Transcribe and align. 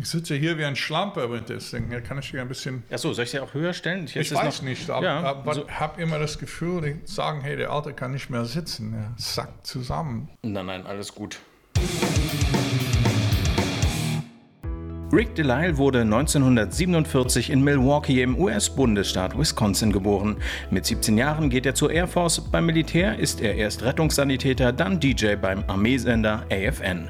Ich 0.00 0.08
sitze 0.08 0.34
hier 0.34 0.56
wie 0.56 0.64
ein 0.64 0.76
das 1.46 1.72
Ding. 1.72 1.88
Hier 1.88 2.00
kann 2.00 2.18
ich 2.18 2.30
hier 2.30 2.40
ein 2.40 2.48
bisschen. 2.48 2.84
Achso, 2.90 3.12
soll 3.12 3.24
ich 3.24 3.32
sie 3.32 3.40
auch 3.40 3.52
höher 3.52 3.74
stellen? 3.74 4.06
Jetzt 4.06 4.16
ich 4.16 4.34
weiß 4.34 4.62
noch, 4.62 4.68
nicht, 4.68 4.88
aber, 4.88 5.04
ja, 5.04 5.20
aber 5.20 5.54
so. 5.54 5.68
habe 5.68 6.00
immer 6.00 6.18
das 6.18 6.38
Gefühl, 6.38 6.80
die 6.80 7.00
sagen, 7.04 7.42
hey, 7.42 7.54
der 7.54 7.70
Alte 7.70 7.92
kann 7.92 8.12
nicht 8.12 8.30
mehr 8.30 8.46
sitzen. 8.46 8.94
Er 8.94 9.12
sackt 9.18 9.66
zusammen. 9.66 10.30
Nein, 10.42 10.64
nein, 10.64 10.86
alles 10.86 11.14
gut. 11.14 11.40
Rick 15.12 15.34
Delisle 15.34 15.76
wurde 15.76 16.02
1947 16.02 17.50
in 17.50 17.64
Milwaukee 17.64 18.22
im 18.22 18.38
US-Bundesstaat 18.38 19.36
Wisconsin 19.36 19.90
geboren. 19.90 20.36
Mit 20.70 20.86
17 20.86 21.18
Jahren 21.18 21.50
geht 21.50 21.66
er 21.66 21.74
zur 21.74 21.90
Air 21.90 22.06
Force. 22.06 22.40
Beim 22.40 22.66
Militär 22.66 23.18
ist 23.18 23.40
er 23.40 23.56
erst 23.56 23.82
Rettungssanitäter, 23.82 24.72
dann 24.72 25.00
DJ 25.00 25.34
beim 25.34 25.64
Armeesender 25.66 26.46
AFN. 26.48 27.08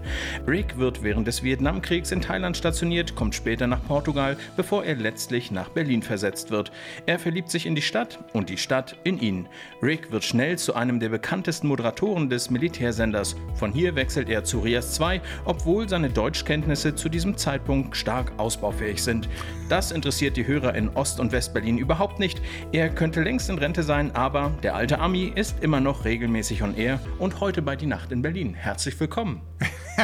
Rick 0.48 0.78
wird 0.78 1.02
während 1.02 1.26
des 1.26 1.42
Vietnamkriegs 1.42 2.10
in 2.10 2.22
Thailand 2.22 2.56
stationiert, 2.56 3.14
kommt 3.14 3.34
später 3.34 3.66
nach 3.66 3.84
Portugal, 3.86 4.38
bevor 4.56 4.82
er 4.82 4.94
letztlich 4.94 5.50
nach 5.50 5.68
Berlin 5.68 6.00
versetzt 6.00 6.50
wird. 6.50 6.72
Er 7.04 7.18
verliebt 7.18 7.50
sich 7.50 7.66
in 7.66 7.74
die 7.74 7.82
Stadt 7.82 8.18
und 8.32 8.48
die 8.48 8.56
Stadt 8.56 8.96
in 9.04 9.20
ihn. 9.20 9.46
Rick 9.82 10.10
wird 10.10 10.24
schnell 10.24 10.56
zu 10.56 10.74
einem 10.74 11.00
der 11.00 11.10
bekanntesten 11.10 11.68
Moderatoren 11.68 12.30
des 12.30 12.48
Militärsenders. 12.48 13.36
Von 13.56 13.72
hier 13.72 13.94
wechselt 13.94 14.30
er 14.30 14.42
zu 14.42 14.60
Rias 14.60 14.94
2, 14.94 15.20
obwohl 15.44 15.86
seine 15.86 16.08
Deutschkenntnisse 16.08 16.94
zu 16.94 17.10
diesem 17.10 17.36
Zeitpunkt 17.36 17.89
stark 17.96 18.32
ausbaufähig 18.36 19.02
sind. 19.02 19.28
Das 19.68 19.92
interessiert 19.92 20.36
die 20.36 20.46
Hörer 20.46 20.74
in 20.74 20.88
Ost- 20.90 21.20
und 21.20 21.32
Westberlin 21.32 21.78
überhaupt 21.78 22.18
nicht. 22.18 22.40
Er 22.72 22.88
könnte 22.88 23.22
längst 23.22 23.50
in 23.50 23.58
Rente 23.58 23.82
sein, 23.82 24.14
aber 24.14 24.52
der 24.62 24.74
alte 24.74 24.98
Ami 24.98 25.32
ist 25.34 25.62
immer 25.62 25.80
noch 25.80 26.04
regelmäßig 26.04 26.62
on 26.62 26.76
air 26.76 27.00
und 27.18 27.40
heute 27.40 27.62
bei 27.62 27.76
Die 27.76 27.86
Nacht 27.86 28.12
in 28.12 28.22
Berlin. 28.22 28.54
Herzlich 28.54 28.98
willkommen. 28.98 29.42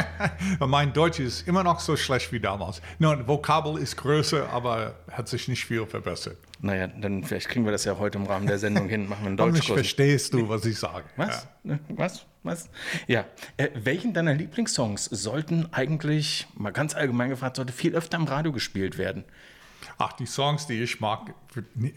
mein 0.59 0.93
Deutsch 0.93 1.19
ist 1.19 1.47
immer 1.47 1.63
noch 1.63 1.79
so 1.79 1.95
schlecht 1.95 2.31
wie 2.31 2.39
damals. 2.39 2.81
Nun, 2.99 3.27
Vokabel 3.27 3.77
ist 3.77 3.97
größer, 3.97 4.49
aber 4.49 4.95
hat 5.11 5.27
sich 5.27 5.47
nicht 5.47 5.65
viel 5.65 5.85
verbessert. 5.85 6.37
Naja, 6.59 6.87
dann 6.87 7.23
vielleicht 7.23 7.49
kriegen 7.49 7.65
wir 7.65 7.71
das 7.71 7.85
ja 7.85 7.97
heute 7.97 8.17
im 8.17 8.25
Rahmen 8.25 8.47
der 8.47 8.57
Sendung 8.57 8.87
hin. 8.87 9.07
Machen 9.07 9.23
wir 9.23 9.27
einen 9.27 9.37
Deutschkurs. 9.37 9.79
Verstehst 9.79 10.33
du, 10.33 10.49
was 10.49 10.65
ich 10.65 10.77
sage. 10.77 11.05
Was? 11.15 11.47
Ja. 11.63 11.79
Was? 11.89 12.25
Was? 12.47 12.69
Ja. 13.07 13.25
Äh, 13.57 13.69
welchen 13.75 14.13
deiner 14.13 14.33
Lieblingssongs 14.33 15.05
sollten 15.05 15.67
eigentlich, 15.71 16.47
mal 16.55 16.71
ganz 16.71 16.95
allgemein 16.95 17.29
gefragt, 17.29 17.57
sollte 17.57 17.73
viel 17.73 17.95
öfter 17.95 18.17
im 18.17 18.23
Radio 18.25 18.51
gespielt 18.51 18.97
werden? 18.97 19.23
Ach, 19.99 20.13
die 20.13 20.25
Songs, 20.25 20.67
die 20.67 20.81
ich 20.81 20.99
mag, 20.99 21.33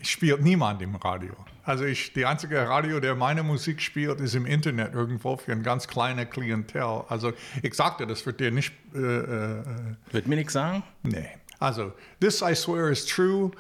spielt 0.03 0.43
niemand 0.43 0.83
im 0.83 0.95
Radio. 0.97 1.35
Also 1.65 1.85
ich, 1.85 2.13
die 2.13 2.25
einzige 2.27 2.69
Radio, 2.69 3.01
der 3.01 3.15
meine 3.15 3.43
Musik 3.43 3.81
spielt, 3.81 4.21
ist 4.21 4.35
im 4.35 4.47
Internet 4.47 4.95
irgendwo 4.95 5.37
für 5.37 5.53
ein 5.53 5.63
ganz 5.63 5.87
kleines 5.87 6.31
Klientel. 6.31 7.05
Also 7.09 7.33
ich 7.63 7.75
sagte, 7.75 8.07
das 8.07 8.25
wird 8.27 8.41
dir 8.41 8.51
nicht... 8.51 8.73
Äh, 8.95 8.99
äh, 8.99 9.65
wird 10.11 10.27
mir 10.27 10.37
nichts 10.37 10.53
sagen? 10.53 10.83
Nee. 11.03 11.29
Also, 11.59 11.93
This 12.21 12.43
I 12.43 12.55
Swear 12.55 12.91
is 12.91 13.05
True 13.05 13.51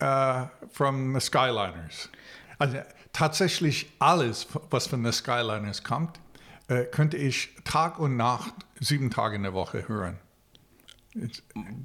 uh, 0.00 0.46
from 0.70 1.14
the 1.14 1.20
Skyliners. 1.20 2.08
Also 2.58 2.78
tatsächlich 3.12 3.92
alles, 3.98 4.46
was 4.70 4.86
von 4.86 5.02
den 5.02 5.12
Skyliners 5.12 5.82
kommt, 5.82 6.20
äh, 6.72 6.86
könnte 6.86 7.16
ich 7.16 7.50
Tag 7.64 7.98
und 7.98 8.16
Nacht, 8.16 8.54
sieben 8.80 9.10
Tage 9.10 9.34
in 9.36 9.42
der 9.42 9.52
Woche 9.52 9.86
hören. 9.88 10.16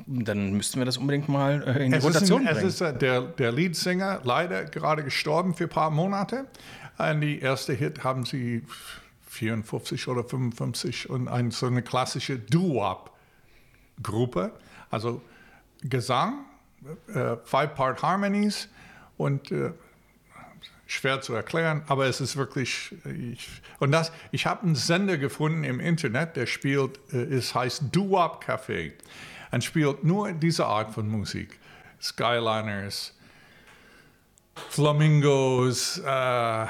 Dann 0.08 0.54
müssten 0.54 0.80
wir 0.80 0.86
das 0.86 0.96
unbedingt 0.98 1.28
mal 1.28 1.62
äh, 1.64 1.86
in 1.86 1.92
die 1.92 1.98
es 1.98 2.06
Rotation 2.06 2.48
ein, 2.48 2.54
bringen. 2.54 2.68
Es 2.68 2.76
ist 2.76 2.82
äh, 2.82 2.98
der, 2.98 3.22
der 3.22 3.52
Leadsänger 3.52 4.22
leider 4.24 4.64
gerade 4.66 5.04
gestorben 5.04 5.54
für 5.54 5.66
ein 5.66 5.70
paar 5.70 5.92
Monate. 5.92 6.46
Und 6.98 7.20
die 7.22 7.40
erste 7.40 7.74
Hit 7.74 8.06
haben 8.06 8.26
sie 8.26 8.64
54 9.28 10.08
oder 10.08 10.24
55 10.24 11.10
und 11.10 11.28
ein, 11.28 11.52
so 11.52 11.68
eine 11.68 11.82
klassische 11.82 12.40
Doo-Wop-Gruppe. 12.40 14.54
Also 14.90 15.22
Gesang, 15.82 16.46
äh, 17.14 17.36
Five-Part 17.44 18.02
Harmonies 18.02 18.70
und 19.18 19.52
äh, 19.52 19.74
schwer 20.88 21.22
zu 21.22 21.34
erklären, 21.34 21.84
aber 21.88 22.06
es 22.08 22.22
ist 22.22 22.38
wirklich. 22.38 22.96
Ich, 23.06 23.48
und 23.80 23.92
das, 23.92 24.12
ich 24.32 24.46
habe 24.46 24.64
einen 24.64 24.76
Sender 24.76 25.18
gefunden 25.18 25.64
im 25.64 25.80
Internet, 25.80 26.36
der 26.36 26.48
spielt, 26.48 27.00
äh, 27.14 27.18
es 27.18 27.54
heißt 27.54 27.84
Doo-Wop 27.92 28.44
Café 28.44 28.94
und 29.52 29.64
spielt 29.64 30.04
nur 30.04 30.32
diese 30.32 30.66
Art 30.66 30.94
von 30.94 31.08
Musik. 31.10 31.60
Skyliners, 32.02 33.14
Flamingos, 34.70 36.00
äh, 36.00 36.66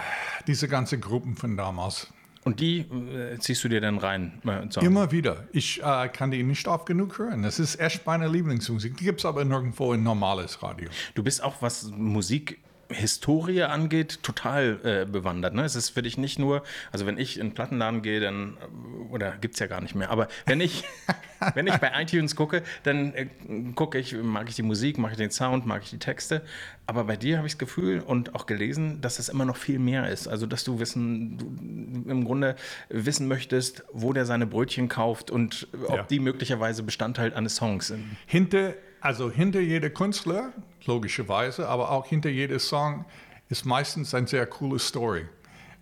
diese 0.47 0.67
ganzen 0.67 0.99
Gruppen 1.01 1.35
von 1.35 1.55
damals. 1.55 2.07
Und 2.43 2.61
die 2.61 2.79
äh, 2.79 3.37
ziehst 3.39 3.65
du 3.65 3.67
dir 3.67 3.81
dann 3.81 3.97
rein? 3.97 4.41
Äh, 4.45 4.85
Immer 4.85 5.11
wieder. 5.11 5.47
Ich 5.51 5.83
äh, 5.83 6.07
kann 6.07 6.31
die 6.31 6.43
nicht 6.43 6.65
oft 6.69 6.85
genug 6.85 7.19
hören. 7.19 7.43
Das 7.43 7.59
ist 7.59 7.77
echt 7.77 8.05
meine 8.05 8.29
Lieblingsmusik. 8.29 8.95
Die 8.95 9.03
gibt 9.03 9.19
es 9.19 9.25
aber 9.25 9.43
nirgendwo 9.43 9.91
in 9.91 10.01
normales 10.03 10.63
Radio. 10.63 10.87
Du 11.13 11.23
bist 11.23 11.43
auch, 11.43 11.61
was 11.61 11.91
Musik 11.91 12.59
Historie 12.89 13.63
angeht, 13.63 14.19
total 14.23 14.79
äh, 14.83 15.05
bewandert. 15.05 15.53
Ne? 15.53 15.63
Es 15.63 15.75
ist 15.75 15.89
für 15.89 16.01
dich 16.01 16.17
nicht 16.17 16.39
nur, 16.39 16.63
also 16.91 17.05
wenn 17.05 17.17
ich 17.17 17.37
in 17.39 17.47
den 17.47 17.53
Plattenladen 17.53 18.01
gehe, 18.01 18.19
dann, 18.19 18.57
äh, 18.61 19.13
oder 19.13 19.31
gibt 19.37 19.55
es 19.55 19.59
ja 19.59 19.67
gar 19.67 19.81
nicht 19.81 19.95
mehr, 19.95 20.09
aber 20.09 20.27
wenn 20.45 20.61
ich, 20.61 20.83
wenn 21.53 21.67
ich 21.67 21.75
bei 21.77 21.91
iTunes 22.01 22.35
gucke, 22.35 22.63
dann 22.83 23.13
äh, 23.13 23.27
gucke 23.75 23.97
ich, 23.97 24.15
mag 24.15 24.47
ich 24.49 24.55
die 24.55 24.63
Musik, 24.63 24.97
mag 24.97 25.11
ich 25.11 25.17
den 25.17 25.31
Sound, 25.31 25.65
mag 25.65 25.83
ich 25.83 25.89
die 25.89 25.99
Texte. 25.99 26.41
Aber 26.85 27.03
bei 27.03 27.17
dir 27.17 27.37
habe 27.37 27.47
ich 27.47 27.53
das 27.53 27.59
Gefühl 27.59 27.99
und 27.99 28.33
auch 28.33 28.45
gelesen, 28.45 29.01
dass 29.01 29.19
es 29.19 29.27
immer 29.27 29.43
noch 29.43 29.57
viel 29.57 29.77
mehr 29.77 30.09
ist. 30.09 30.29
Also, 30.29 30.45
dass 30.45 30.63
du 30.63 30.79
wissen, 30.79 31.37
du 31.37 32.09
im 32.09 32.23
Grunde 32.23 32.55
wissen 32.87 33.27
möchtest, 33.27 33.83
wo 33.91 34.13
der 34.13 34.25
seine 34.25 34.47
Brötchen 34.47 34.87
kauft 34.87 35.29
und 35.29 35.67
ob 35.87 35.95
ja. 35.95 36.03
die 36.03 36.21
möglicherweise 36.21 36.83
Bestandteil 36.83 37.33
eines 37.33 37.57
Songs 37.57 37.87
sind. 37.87 38.15
Hinter 38.25 38.73
also 39.01 39.31
hinter 39.31 39.59
jedem 39.59 39.93
Künstler, 39.93 40.53
logischerweise, 40.85 41.67
aber 41.67 41.91
auch 41.91 42.07
hinter 42.07 42.29
jedem 42.29 42.59
Song 42.59 43.03
ist 43.49 43.65
meistens 43.65 44.13
eine 44.13 44.27
sehr 44.27 44.45
coole 44.45 44.79
Story. 44.79 45.27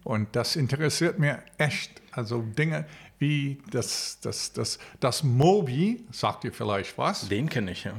Und 0.03 0.35
das 0.35 0.55
interessiert 0.55 1.19
mir 1.19 1.43
echt. 1.57 2.01
Also 2.11 2.41
Dinge 2.41 2.85
wie 3.19 3.61
das, 3.71 4.19
das, 4.21 4.53
das, 4.53 4.77
das 4.99 5.23
Moby, 5.23 6.05
sagt 6.11 6.43
ihr 6.43 6.53
vielleicht 6.53 6.95
was? 6.97 7.27
Den 7.27 7.49
kenne 7.49 7.71
ich, 7.71 7.85
ja. 7.85 7.93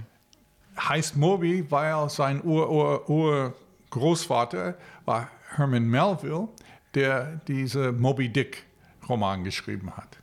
Heißt 0.78 1.16
Moby, 1.16 1.68
weil 1.70 2.10
sein 2.10 2.44
Ur-Ur-Urgroßvater 2.44 4.76
war 5.06 5.30
Herman 5.54 5.88
Melville, 5.88 6.48
der 6.94 7.40
diese 7.48 7.92
Moby 7.92 8.28
Dick 8.28 8.66
Roman 9.08 9.42
geschrieben 9.42 9.96
hat. 9.96 10.18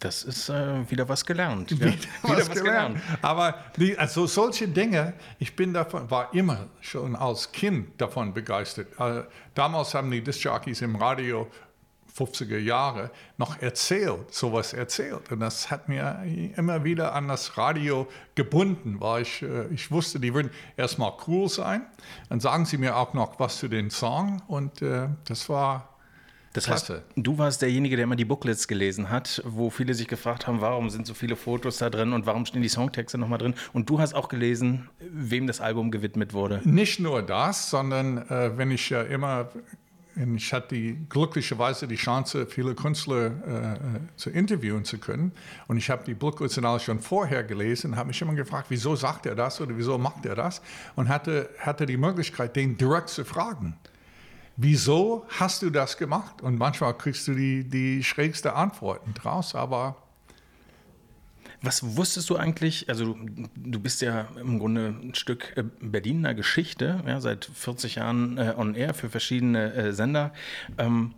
Das 0.00 0.24
ist 0.24 0.48
äh, 0.48 0.90
wieder 0.90 1.08
was 1.08 1.24
gelernt. 1.24 1.70
Ja? 1.70 1.78
Wieder, 1.80 1.92
wieder 1.92 2.38
was, 2.38 2.50
gelernt. 2.50 2.94
gelernt. 2.96 3.18
Aber 3.22 3.54
die, 3.76 3.96
also 3.98 4.26
solche 4.26 4.66
Dinge, 4.66 5.12
ich 5.38 5.54
bin 5.54 5.74
davon, 5.74 6.10
war 6.10 6.32
immer 6.32 6.68
schon 6.80 7.14
als 7.14 7.52
Kind 7.52 8.00
davon 8.00 8.32
begeistert. 8.32 8.88
Äh, 8.98 9.24
damals 9.54 9.94
haben 9.94 10.10
die 10.10 10.22
Disc-Jockeys 10.22 10.80
im 10.80 10.96
Radio 10.96 11.48
50er 12.16 12.58
Jahre 12.58 13.10
noch 13.36 13.60
erzählt, 13.60 14.32
sowas 14.32 14.72
erzählt. 14.72 15.30
Und 15.30 15.40
das 15.40 15.70
hat 15.70 15.88
mir 15.88 16.22
immer 16.56 16.82
wieder 16.84 17.14
an 17.14 17.28
das 17.28 17.56
Radio 17.56 18.08
gebunden, 18.34 19.00
weil 19.00 19.22
ich, 19.22 19.42
äh, 19.42 19.66
ich 19.68 19.90
wusste, 19.90 20.18
die 20.18 20.32
würden 20.34 20.50
erstmal 20.76 21.12
cool 21.26 21.48
sein. 21.48 21.86
Dann 22.28 22.40
sagen 22.40 22.64
sie 22.64 22.78
mir 22.78 22.96
auch 22.96 23.14
noch 23.14 23.38
was 23.38 23.58
zu 23.58 23.68
den 23.68 23.90
Song 23.90 24.42
und 24.48 24.82
äh, 24.82 25.08
das 25.26 25.48
war 25.48 25.89
das 26.52 26.68
heißt, 26.68 26.92
du 27.14 27.38
warst 27.38 27.62
derjenige, 27.62 27.94
der 27.94 28.04
immer 28.04 28.16
die 28.16 28.24
Booklets 28.24 28.66
gelesen 28.66 29.08
hat, 29.08 29.40
wo 29.46 29.70
viele 29.70 29.94
sich 29.94 30.08
gefragt 30.08 30.48
haben, 30.48 30.60
warum 30.60 30.90
sind 30.90 31.06
so 31.06 31.14
viele 31.14 31.36
Fotos 31.36 31.78
da 31.78 31.90
drin 31.90 32.12
und 32.12 32.26
warum 32.26 32.44
stehen 32.44 32.62
die 32.62 32.68
Songtexte 32.68 33.18
nochmal 33.18 33.38
drin. 33.38 33.54
Und 33.72 33.88
du 33.88 34.00
hast 34.00 34.14
auch 34.14 34.28
gelesen, 34.28 34.90
wem 34.98 35.46
das 35.46 35.60
Album 35.60 35.92
gewidmet 35.92 36.32
wurde. 36.32 36.60
Nicht 36.64 36.98
nur 36.98 37.22
das, 37.22 37.70
sondern 37.70 38.18
äh, 38.28 38.58
wenn 38.58 38.72
ich 38.72 38.90
ja 38.90 39.02
immer, 39.02 39.50
ich 40.16 40.52
hatte 40.52 40.74
die, 40.74 40.98
glücklicherweise 41.08 41.86
die 41.86 41.94
Chance, 41.94 42.46
viele 42.46 42.74
Künstler 42.74 43.26
äh, 43.26 44.16
zu 44.16 44.30
interviewen 44.30 44.84
zu 44.84 44.98
können. 44.98 45.30
Und 45.68 45.76
ich 45.76 45.88
habe 45.88 46.02
die 46.04 46.14
Booklets 46.14 46.60
schon 46.82 46.98
vorher 46.98 47.44
gelesen, 47.44 47.94
habe 47.94 48.08
mich 48.08 48.20
immer 48.20 48.34
gefragt, 48.34 48.66
wieso 48.70 48.96
sagt 48.96 49.24
er 49.26 49.36
das 49.36 49.60
oder 49.60 49.76
wieso 49.76 49.98
macht 49.98 50.26
er 50.26 50.34
das? 50.34 50.62
Und 50.96 51.08
hatte, 51.08 51.48
hatte 51.60 51.86
die 51.86 51.96
Möglichkeit, 51.96 52.56
den 52.56 52.76
direkt 52.76 53.10
zu 53.10 53.24
fragen 53.24 53.76
wieso 54.62 55.24
hast 55.28 55.62
du 55.62 55.70
das 55.70 55.96
gemacht? 55.96 56.42
Und 56.42 56.58
manchmal 56.58 56.96
kriegst 56.96 57.26
du 57.28 57.34
die, 57.34 57.64
die 57.64 58.04
schrägste 58.04 58.54
Antworten 58.54 59.14
draus, 59.14 59.54
aber. 59.54 59.96
Was 61.62 61.96
wusstest 61.96 62.30
du 62.30 62.36
eigentlich? 62.36 62.88
Also, 62.88 63.12
du, 63.14 63.48
du 63.54 63.80
bist 63.80 64.00
ja 64.00 64.28
im 64.40 64.58
Grunde 64.58 64.94
ein 65.02 65.14
Stück 65.14 65.52
äh, 65.56 65.64
Berliner 65.80 66.34
Geschichte, 66.34 67.02
ja, 67.06 67.20
seit 67.20 67.44
40 67.44 67.96
Jahren 67.96 68.38
äh, 68.38 68.54
on 68.56 68.74
air 68.74 68.94
für 68.94 69.10
verschiedene 69.10 69.74
äh, 69.74 69.92
Sender. 69.92 70.32
Ähm, 70.78 71.14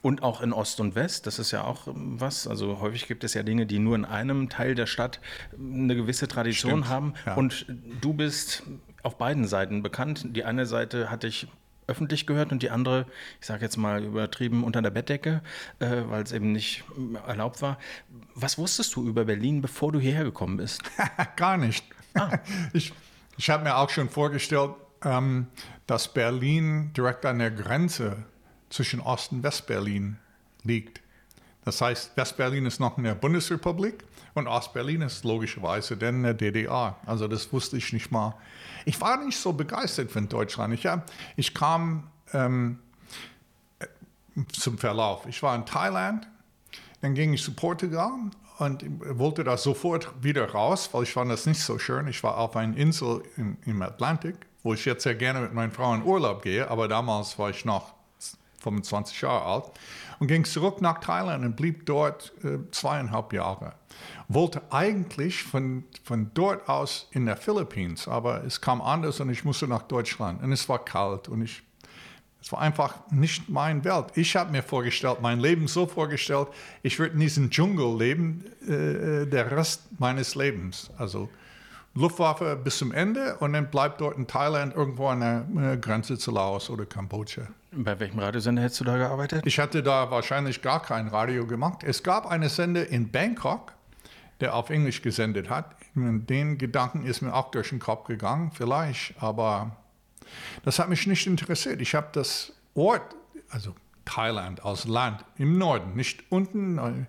und 0.00 0.22
auch 0.22 0.40
in 0.40 0.52
Ost 0.52 0.80
und 0.80 0.94
West, 0.94 1.26
das 1.26 1.38
ist 1.38 1.52
ja 1.52 1.64
auch 1.64 1.86
ähm, 1.86 2.20
was. 2.20 2.48
Also 2.48 2.80
häufig 2.80 3.06
gibt 3.06 3.22
es 3.22 3.34
ja 3.34 3.42
Dinge, 3.42 3.66
die 3.66 3.78
nur 3.78 3.94
in 3.94 4.04
einem 4.04 4.48
Teil 4.48 4.74
der 4.74 4.86
Stadt 4.86 5.20
ähm, 5.52 5.84
eine 5.84 5.94
gewisse 5.94 6.26
Tradition 6.26 6.84
Stimmt, 6.84 6.88
haben. 6.88 7.14
Ja. 7.26 7.34
Und 7.34 7.66
du 8.00 8.14
bist 8.14 8.62
auf 9.02 9.18
beiden 9.18 9.46
Seiten 9.46 9.82
bekannt. 9.82 10.24
Die 10.30 10.44
eine 10.44 10.64
Seite 10.64 11.10
hatte 11.10 11.26
ich 11.26 11.48
öffentlich 11.86 12.26
gehört 12.26 12.52
und 12.52 12.62
die 12.62 12.70
andere, 12.70 13.06
ich 13.40 13.46
sage 13.46 13.62
jetzt 13.62 13.76
mal 13.76 14.02
übertrieben, 14.04 14.64
unter 14.64 14.82
der 14.82 14.90
Bettdecke, 14.90 15.42
äh, 15.78 16.02
weil 16.06 16.22
es 16.22 16.32
eben 16.32 16.52
nicht 16.52 16.84
erlaubt 17.26 17.62
war. 17.62 17.78
Was 18.34 18.58
wusstest 18.58 18.94
du 18.96 19.06
über 19.06 19.24
Berlin, 19.24 19.60
bevor 19.60 19.92
du 19.92 20.00
hierher 20.00 20.24
gekommen 20.24 20.56
bist? 20.56 20.82
Gar 21.36 21.58
nicht. 21.58 21.84
Ah. 22.14 22.38
Ich, 22.72 22.92
ich 23.36 23.50
habe 23.50 23.64
mir 23.64 23.76
auch 23.76 23.90
schon 23.90 24.08
vorgestellt, 24.08 24.72
ähm, 25.04 25.48
dass 25.86 26.12
Berlin 26.12 26.92
direkt 26.96 27.26
an 27.26 27.38
der 27.38 27.50
Grenze 27.50 28.24
zwischen 28.70 29.00
Ost- 29.00 29.32
und 29.32 29.42
Westberlin 29.42 30.18
liegt. 30.64 31.01
Das 31.64 31.80
heißt, 31.80 32.16
Westberlin 32.16 32.66
ist 32.66 32.80
noch 32.80 32.98
in 32.98 33.04
der 33.04 33.14
Bundesrepublik 33.14 34.04
und 34.34 34.46
Ostberlin 34.48 35.02
ist 35.02 35.24
logischerweise 35.24 35.96
dann 35.96 36.16
in 36.16 36.22
der 36.22 36.34
DDR. 36.34 36.96
Also 37.06 37.28
das 37.28 37.52
wusste 37.52 37.76
ich 37.76 37.92
nicht 37.92 38.10
mal. 38.10 38.34
Ich 38.84 39.00
war 39.00 39.22
nicht 39.24 39.38
so 39.38 39.52
begeistert 39.52 40.10
von 40.10 40.28
Deutschland. 40.28 40.74
Ich, 40.74 40.82
ja, 40.82 41.04
ich 41.36 41.54
kam 41.54 42.10
ähm, 42.32 42.78
zum 44.52 44.78
Verlauf. 44.78 45.26
Ich 45.26 45.42
war 45.42 45.54
in 45.54 45.66
Thailand, 45.66 46.26
dann 47.00 47.14
ging 47.14 47.32
ich 47.32 47.42
zu 47.42 47.52
Portugal 47.52 48.12
und 48.58 48.84
wollte 49.18 49.44
da 49.44 49.56
sofort 49.56 50.10
wieder 50.22 50.50
raus, 50.50 50.88
weil 50.92 51.04
ich 51.04 51.12
fand 51.12 51.30
das 51.30 51.46
nicht 51.46 51.60
so 51.60 51.78
schön. 51.78 52.08
Ich 52.08 52.22
war 52.22 52.38
auf 52.38 52.56
einer 52.56 52.76
Insel 52.76 53.22
im, 53.36 53.56
im 53.66 53.82
Atlantik, 53.82 54.36
wo 54.62 54.74
ich 54.74 54.84
jetzt 54.84 55.02
sehr 55.04 55.14
gerne 55.14 55.40
mit 55.40 55.52
meiner 55.52 55.72
Frau 55.72 55.94
in 55.94 56.02
Urlaub 56.02 56.42
gehe, 56.42 56.68
aber 56.68 56.88
damals 56.88 57.38
war 57.38 57.50
ich 57.50 57.64
noch 57.64 57.94
25 58.60 59.20
Jahre 59.20 59.44
alt 59.44 59.64
und 60.22 60.28
ging 60.28 60.44
zurück 60.44 60.80
nach 60.80 61.00
Thailand 61.00 61.44
und 61.44 61.56
blieb 61.56 61.84
dort 61.84 62.32
äh, 62.44 62.58
zweieinhalb 62.70 63.32
Jahre. 63.32 63.72
Wollte 64.28 64.62
eigentlich 64.70 65.42
von, 65.42 65.82
von 66.04 66.30
dort 66.32 66.68
aus 66.68 67.08
in 67.10 67.26
der 67.26 67.36
Philippinen, 67.36 67.96
aber 68.06 68.44
es 68.44 68.60
kam 68.60 68.80
anders 68.80 69.18
und 69.18 69.30
ich 69.30 69.44
musste 69.44 69.66
nach 69.66 69.82
Deutschland 69.82 70.40
und 70.40 70.52
es 70.52 70.68
war 70.68 70.84
kalt 70.84 71.26
und 71.26 71.42
ich 71.42 71.64
es 72.40 72.52
war 72.52 72.60
einfach 72.60 73.10
nicht 73.10 73.48
mein 73.48 73.84
Welt. 73.84 74.06
Ich 74.14 74.36
habe 74.36 74.52
mir 74.52 74.62
vorgestellt, 74.62 75.18
mein 75.22 75.40
Leben 75.40 75.66
so 75.66 75.86
vorgestellt, 75.86 76.48
ich 76.84 77.00
würde 77.00 77.14
in 77.14 77.20
diesem 77.20 77.50
Dschungel 77.50 77.98
leben, 77.98 78.44
äh, 78.62 79.26
der 79.26 79.50
Rest 79.50 79.82
meines 79.98 80.36
Lebens. 80.36 80.88
Also 80.98 81.28
Luftwaffe 81.94 82.56
bis 82.56 82.78
zum 82.78 82.92
Ende 82.92 83.36
und 83.38 83.52
dann 83.52 83.70
bleibt 83.70 84.00
dort 84.00 84.16
in 84.16 84.26
Thailand 84.26 84.74
irgendwo 84.74 85.08
an 85.08 85.20
der 85.54 85.76
Grenze 85.76 86.16
zu 86.16 86.30
Laos 86.30 86.70
oder 86.70 86.86
Kambodscha. 86.86 87.42
Bei 87.72 87.98
welchem 88.00 88.18
Radiosender 88.18 88.62
hättest 88.62 88.80
du 88.80 88.84
da 88.84 88.96
gearbeitet? 88.96 89.42
Ich 89.46 89.58
hatte 89.58 89.82
da 89.82 90.10
wahrscheinlich 90.10 90.62
gar 90.62 90.80
kein 90.80 91.08
Radio 91.08 91.46
gemacht. 91.46 91.82
Es 91.84 92.02
gab 92.02 92.26
einen 92.26 92.48
Sender 92.48 92.86
in 92.88 93.10
Bangkok, 93.10 93.72
der 94.40 94.54
auf 94.54 94.70
Englisch 94.70 95.02
gesendet 95.02 95.50
hat. 95.50 95.76
Den 95.94 96.58
Gedanken 96.58 97.04
ist 97.04 97.20
mir 97.20 97.34
auch 97.34 97.50
durch 97.50 97.68
den 97.68 97.78
Kopf 97.78 98.06
gegangen, 98.06 98.50
vielleicht, 98.54 99.22
aber 99.22 99.76
das 100.64 100.78
hat 100.78 100.88
mich 100.88 101.06
nicht 101.06 101.26
interessiert. 101.26 101.80
Ich 101.82 101.94
habe 101.94 102.08
das 102.12 102.52
Ort, 102.74 103.14
also 103.50 103.74
Thailand 104.06 104.64
als 104.64 104.86
Land 104.86 105.24
im 105.36 105.58
Norden, 105.58 105.94
nicht 105.94 106.24
unten 106.30 107.06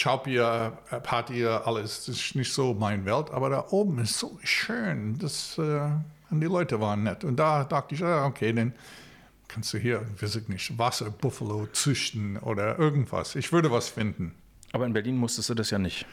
Chaupia, 0.00 0.78
äh, 0.90 1.00
Patia, 1.00 1.62
alles. 1.62 2.06
Das 2.06 2.16
ist 2.16 2.34
nicht 2.34 2.52
so 2.52 2.72
mein 2.72 3.04
Welt, 3.04 3.30
aber 3.30 3.50
da 3.50 3.66
oben 3.70 3.98
ist 3.98 4.18
so 4.18 4.38
schön. 4.42 5.18
Das, 5.18 5.58
äh, 5.58 5.90
und 6.30 6.40
die 6.40 6.46
Leute 6.46 6.80
waren 6.80 7.02
nett. 7.02 7.22
Und 7.22 7.36
da 7.36 7.64
dachte 7.64 7.94
ich, 7.94 8.02
okay, 8.02 8.52
dann 8.54 8.72
kannst 9.46 9.74
du 9.74 9.78
hier, 9.78 10.06
weiß 10.18 10.36
ich 10.36 10.48
nicht, 10.48 10.78
Wasserbuffalo 10.78 11.66
züchten 11.66 12.38
oder 12.38 12.78
irgendwas. 12.78 13.34
Ich 13.34 13.52
würde 13.52 13.70
was 13.70 13.90
finden. 13.90 14.34
Aber 14.72 14.86
in 14.86 14.94
Berlin 14.94 15.18
musstest 15.18 15.50
du 15.50 15.54
das 15.54 15.68
ja 15.70 15.78
nicht. 15.78 16.06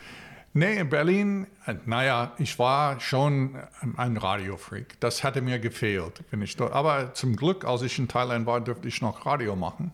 Nee, 0.54 0.80
in 0.80 0.90
Berlin, 0.90 1.48
äh, 1.66 1.76
naja, 1.86 2.34
ich 2.40 2.60
war 2.60 3.00
schon 3.00 3.56
ein 3.96 4.18
Radiofreak. 4.18 5.00
Das 5.00 5.24
hätte 5.24 5.42
mir 5.42 5.60
gefehlt, 5.60 6.24
wenn 6.30 6.42
ich 6.42 6.58
dort. 6.58 6.74
Aber 6.74 7.14
zum 7.14 7.38
Glück, 7.38 7.64
als 7.64 7.84
ich 7.84 7.98
in 8.00 8.10
Thailand 8.10 8.46
war, 8.48 8.60
durfte 8.60 8.90
ich 8.90 9.02
noch 9.02 9.26
Radio 9.26 9.56
machen. 9.56 9.92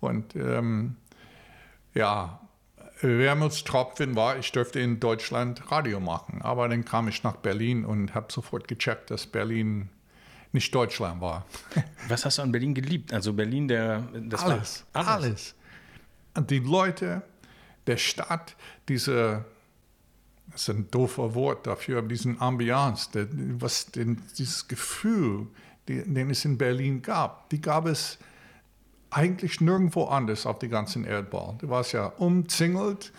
Und 0.00 0.34
ähm, 0.34 0.96
ja, 1.94 2.40
Wermutstropfen 3.02 4.16
war, 4.16 4.38
ich 4.38 4.52
dürfte 4.52 4.80
in 4.80 5.00
Deutschland 5.00 5.70
Radio 5.70 6.00
machen. 6.00 6.42
Aber 6.42 6.68
dann 6.68 6.84
kam 6.84 7.08
ich 7.08 7.22
nach 7.22 7.36
Berlin 7.36 7.84
und 7.84 8.14
habe 8.14 8.32
sofort 8.32 8.68
gecheckt, 8.68 9.10
dass 9.10 9.26
Berlin 9.26 9.88
nicht 10.52 10.74
Deutschland 10.74 11.20
war. 11.20 11.46
Was 12.08 12.24
hast 12.24 12.38
du 12.38 12.42
an 12.42 12.52
Berlin 12.52 12.74
geliebt? 12.74 13.12
Also 13.12 13.32
Berlin, 13.32 13.68
der 13.68 14.08
das 14.12 14.42
alles, 14.42 14.84
war 14.92 15.06
alles. 15.06 15.24
alles. 15.24 15.54
Und 16.34 16.50
die 16.50 16.58
Leute, 16.58 17.22
der 17.86 17.96
Stadt, 17.96 18.56
diese, 18.88 19.44
das 20.50 20.62
ist 20.62 20.68
ein 20.70 20.90
doofer 20.90 21.34
Wort 21.34 21.66
dafür, 21.66 21.98
aber 21.98 22.08
diesen 22.08 22.40
Ambiance, 22.40 23.10
der, 23.12 23.28
was 23.60 23.86
den, 23.86 24.22
dieses 24.38 24.68
Gefühl, 24.68 25.46
die, 25.88 26.02
den 26.02 26.30
es 26.30 26.44
in 26.44 26.58
Berlin 26.58 27.02
gab, 27.02 27.48
die 27.50 27.60
gab 27.60 27.86
es 27.86 28.18
eigentlich 29.10 29.60
nirgendwo 29.60 30.04
anders 30.04 30.46
auf 30.46 30.58
der 30.58 30.68
ganzen 30.68 31.04
Erdball. 31.04 31.54
Du 31.58 31.68
warst 31.68 31.92
ja 31.92 32.06
umzingelt 32.06 33.12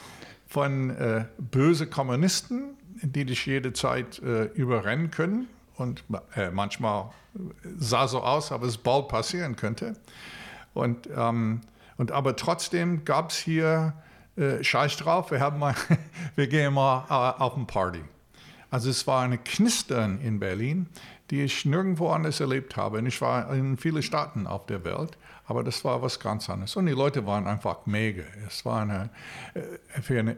von 0.47 0.89
äh, 0.91 1.25
böse 1.38 1.88
Kommunisten, 1.88 2.75
die 3.01 3.25
dich 3.25 3.45
jederzeit 3.45 4.19
äh, 4.19 4.45
überrennen 4.45 5.11
können. 5.11 5.47
Und 5.77 6.03
äh, 6.35 6.51
manchmal 6.51 7.11
sah 7.77 8.07
so 8.07 8.21
aus, 8.21 8.51
aber 8.51 8.67
es 8.67 8.77
bald 8.77 9.07
passieren 9.07 9.55
könnte. 9.55 9.95
Und, 10.73 11.09
ähm, 11.15 11.61
und 11.97 12.11
aber 12.11 12.35
trotzdem 12.35 13.03
gab 13.05 13.31
es 13.31 13.38
hier 13.38 13.93
äh, 14.38 14.63
Scheiß 14.63 14.97
drauf, 14.97 15.31
wir, 15.31 15.39
haben 15.39 15.59
mal, 15.59 15.75
wir 16.35 16.47
gehen 16.47 16.73
mal 16.73 17.05
äh, 17.09 17.41
auf 17.41 17.55
eine 17.55 17.65
Party. 17.65 18.01
Also 18.69 18.89
es 18.89 19.05
war 19.07 19.23
eine 19.23 19.38
Knistern 19.38 20.21
in 20.21 20.39
Berlin, 20.39 20.88
die 21.29 21.41
ich 21.41 21.65
nirgendwo 21.65 22.09
anders 22.09 22.39
erlebt 22.39 22.77
habe. 22.77 22.99
Und 22.99 23.05
ich 23.05 23.19
war 23.21 23.53
in 23.53 23.77
vielen 23.77 24.01
Staaten 24.01 24.47
auf 24.47 24.65
der 24.65 24.83
Welt. 24.85 25.17
Aber 25.51 25.65
das 25.65 25.83
war 25.83 26.01
was 26.01 26.18
ganz 26.18 26.50
anderes. 26.50 26.77
Und 26.77 26.86
die 26.86 26.94
Leute 26.94 27.25
waren 27.25 27.45
einfach 27.45 27.86
mega. 27.86 28.24
Es 28.48 28.63
war 28.63 28.83
eine, 28.83 29.09
äh, 29.53 30.01
für, 30.01 30.18
eine, 30.18 30.31
äh, 30.31 30.38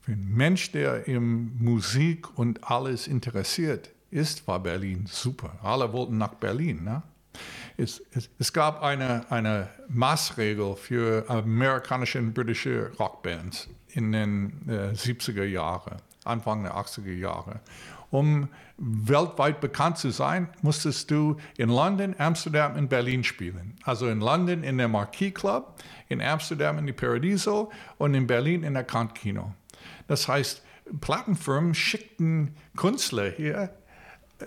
für 0.00 0.12
einen 0.12 0.34
Mensch, 0.34 0.72
der 0.72 1.06
in 1.06 1.62
Musik 1.62 2.38
und 2.38 2.64
alles 2.70 3.08
interessiert 3.08 3.90
ist, 4.10 4.48
war 4.48 4.58
Berlin 4.58 5.04
super. 5.06 5.58
Alle 5.62 5.92
wollten 5.92 6.16
nach 6.16 6.32
Berlin. 6.32 6.82
Ne? 6.84 7.02
Es, 7.76 8.02
es, 8.14 8.30
es, 8.38 8.50
gab 8.54 8.82
eine, 8.82 9.30
eine 9.30 9.68
Maßregel 9.90 10.74
für 10.76 11.28
amerikanische 11.28 12.20
und 12.20 12.32
britische 12.32 12.90
Rockbands 12.98 13.68
in 13.88 14.12
den 14.12 14.66
äh, 14.66 14.94
70er 14.94 15.44
Jahren, 15.44 15.96
Anfang 16.24 16.62
der 16.62 16.74
80er 16.74 17.12
Jahre 17.12 17.60
um 18.12 18.48
weltweit 18.76 19.60
bekannt 19.60 19.98
zu 19.98 20.10
sein, 20.10 20.48
musstest 20.60 21.10
du 21.10 21.36
in 21.56 21.70
London, 21.70 22.14
Amsterdam 22.18 22.76
und 22.76 22.88
Berlin 22.88 23.24
spielen. 23.24 23.74
Also 23.84 24.06
in 24.08 24.20
London 24.20 24.62
in 24.62 24.78
der 24.78 24.88
Marquis 24.88 25.32
Club, 25.32 25.82
in 26.08 26.20
Amsterdam 26.20 26.78
in 26.78 26.86
die 26.86 26.92
Paradiso 26.92 27.72
und 27.98 28.14
in 28.14 28.26
Berlin 28.26 28.64
in 28.64 28.74
der 28.74 28.84
Kant 28.84 29.14
Kino. 29.14 29.52
Das 30.08 30.28
heißt, 30.28 30.62
Plattenfirmen 31.00 31.74
schickten 31.74 32.54
Künstler 32.76 33.30
hier 33.30 33.70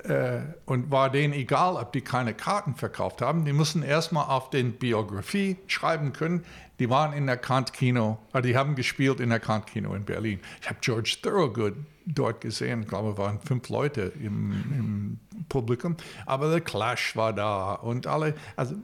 äh, 0.03 0.41
und 0.65 0.91
war 0.91 1.10
denen 1.10 1.34
egal, 1.34 1.75
ob 1.75 1.91
die 1.91 2.01
keine 2.01 2.36
Karten 2.36 2.75
verkauft 2.75 3.22
haben. 3.22 3.45
Die 3.45 3.53
mussten 3.53 3.81
erstmal 3.81 4.27
auf 4.27 4.51
den 4.51 4.74
Biografie 4.74 5.57
schreiben 5.65 6.13
können. 6.13 6.45
Die 6.79 6.89
waren 6.89 7.13
in 7.13 7.25
der 7.25 7.38
Kant 7.38 7.74
Kino, 7.74 8.17
die 8.44 8.58
haben 8.58 8.75
gespielt 8.75 9.20
in 9.20 9.29
der 9.29 9.39
Kant 9.39 9.67
Kino 9.67 9.94
in 9.94 10.03
Berlin. 10.03 10.39
Ich 10.62 10.70
habe 10.70 10.79
George 10.82 11.17
Thorogood 11.22 11.75
dort 12.05 12.41
gesehen. 12.41 12.84
Ich 12.84 12.88
glaube, 12.88 13.17
waren 13.17 13.39
fünf 13.39 13.70
Leute 13.70 14.13
im, 14.22 14.51
im, 14.51 15.20
Publikum. 15.50 15.96
Aber 16.25 16.50
der 16.50 16.62
Clash 16.62 17.15
war 17.15 17.32
da 17.32 17.74
und 17.74 18.08
alle, 18.08 18.34
also 18.55 18.75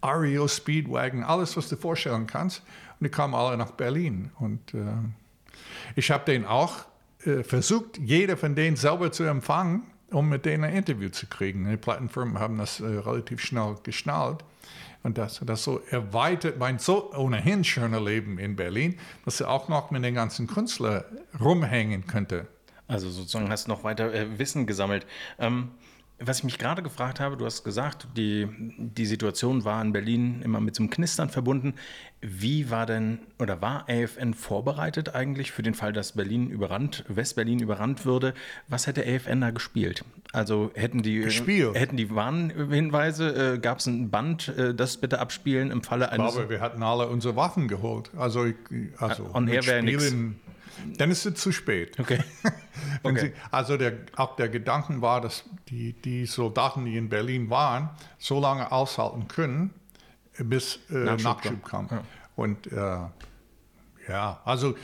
Ario, 0.00 0.46
Speedwagon, 0.46 1.22
alles, 1.22 1.56
was 1.56 1.68
du 1.68 1.76
vorstellen 1.76 2.26
kannst. 2.26 2.62
Und 3.00 3.04
die 3.04 3.10
kamen 3.10 3.34
alle 3.34 3.56
nach 3.56 3.70
Berlin. 3.72 4.30
Und 4.38 4.74
äh, 4.74 4.80
ich 5.96 6.10
habe 6.10 6.24
den 6.24 6.44
auch 6.44 6.84
äh, 7.24 7.42
versucht, 7.42 7.98
jeder 7.98 8.36
von 8.36 8.54
denen 8.54 8.76
selber 8.76 9.12
zu 9.12 9.24
empfangen, 9.24 9.84
um 10.10 10.28
mit 10.28 10.44
denen 10.44 10.64
ein 10.64 10.74
Interview 10.74 11.08
zu 11.08 11.26
kriegen. 11.26 11.68
Die 11.68 11.76
Plattenfirmen 11.76 12.38
haben 12.38 12.58
das 12.58 12.80
äh, 12.80 12.84
relativ 12.84 13.40
schnell 13.40 13.76
geschnallt. 13.82 14.44
Und 15.02 15.18
das, 15.18 15.40
das 15.44 15.64
so 15.64 15.80
erweitert 15.90 16.58
mein 16.58 16.78
so 16.78 17.12
ohnehin 17.12 17.64
schöner 17.64 18.00
Leben 18.00 18.38
in 18.38 18.54
Berlin, 18.56 18.98
dass 19.24 19.40
er 19.40 19.50
auch 19.50 19.68
noch 19.68 19.90
mit 19.90 20.04
den 20.04 20.14
ganzen 20.14 20.46
Künstlern 20.46 21.04
rumhängen 21.40 22.06
könnte. 22.06 22.46
Also 22.86 23.10
sozusagen 23.10 23.50
hast 23.50 23.66
du 23.66 23.70
noch 23.70 23.84
weiter 23.84 24.12
äh, 24.12 24.38
Wissen 24.38 24.66
gesammelt. 24.66 25.06
Ähm, 25.38 25.70
was 26.24 26.38
ich 26.38 26.44
mich 26.44 26.58
gerade 26.58 26.82
gefragt 26.82 27.20
habe, 27.20 27.36
du 27.36 27.44
hast 27.44 27.64
gesagt, 27.64 28.08
die, 28.16 28.48
die 28.78 29.06
Situation 29.06 29.64
war 29.64 29.82
in 29.82 29.92
Berlin 29.92 30.42
immer 30.42 30.60
mit 30.60 30.74
so 30.74 30.82
einem 30.82 30.90
Knistern 30.90 31.30
verbunden. 31.30 31.74
Wie 32.20 32.70
war 32.70 32.86
denn 32.86 33.18
oder 33.38 33.60
war 33.60 33.86
AFN 33.88 34.34
vorbereitet 34.34 35.14
eigentlich 35.14 35.50
für 35.50 35.62
den 35.62 35.74
Fall, 35.74 35.92
dass 35.92 36.12
Berlin 36.12 36.50
überrannt, 36.50 37.04
Westberlin 37.08 37.58
überrannt 37.58 38.04
würde? 38.04 38.34
Was 38.68 38.86
hätte 38.86 39.04
AFN 39.04 39.40
da 39.40 39.50
gespielt? 39.50 40.04
Also 40.32 40.70
hätten 40.74 41.02
die, 41.02 41.20
gespielt. 41.20 41.74
hätten 41.74 41.96
die 41.96 42.14
Warnhinweise, 42.14 43.54
äh, 43.54 43.58
gab 43.58 43.78
es 43.78 43.86
ein 43.86 44.10
Band, 44.10 44.48
äh, 44.56 44.74
das 44.74 44.98
bitte 44.98 45.18
abspielen 45.18 45.70
im 45.70 45.82
Falle 45.82 46.12
eines. 46.12 46.28
Ich 46.28 46.34
glaube, 46.34 46.50
wir 46.50 46.60
hatten 46.60 46.82
alle 46.82 47.08
unsere 47.08 47.36
Waffen 47.36 47.68
geholt. 47.68 48.10
Also, 48.16 48.46
also 48.98 49.30
On 49.34 49.48
Air 49.48 49.66
wäre 49.66 49.82
nichts. 49.82 50.14
Dann 50.96 51.10
ist 51.10 51.26
es 51.26 51.34
zu 51.34 51.52
spät. 51.52 51.98
Okay. 51.98 52.20
Okay. 53.04 53.20
Sie, 53.20 53.32
also 53.50 53.76
der, 53.76 53.92
auch 54.16 54.36
der 54.36 54.48
Gedanke 54.48 55.00
war, 55.00 55.20
dass 55.20 55.44
die, 55.68 55.92
die 55.92 56.26
Soldaten, 56.26 56.84
die 56.84 56.96
in 56.96 57.08
Berlin 57.08 57.50
waren, 57.50 57.90
so 58.18 58.40
lange 58.40 58.70
aushalten 58.70 59.28
können, 59.28 59.70
bis 60.38 60.78
äh, 60.90 60.94
Nachschub, 60.94 61.44
Nachschub 61.44 61.64
kam. 61.64 61.88
Ja. 61.90 62.02
Und 62.36 62.70
äh, 62.72 62.76
ja, 64.08 64.40
also 64.44 64.74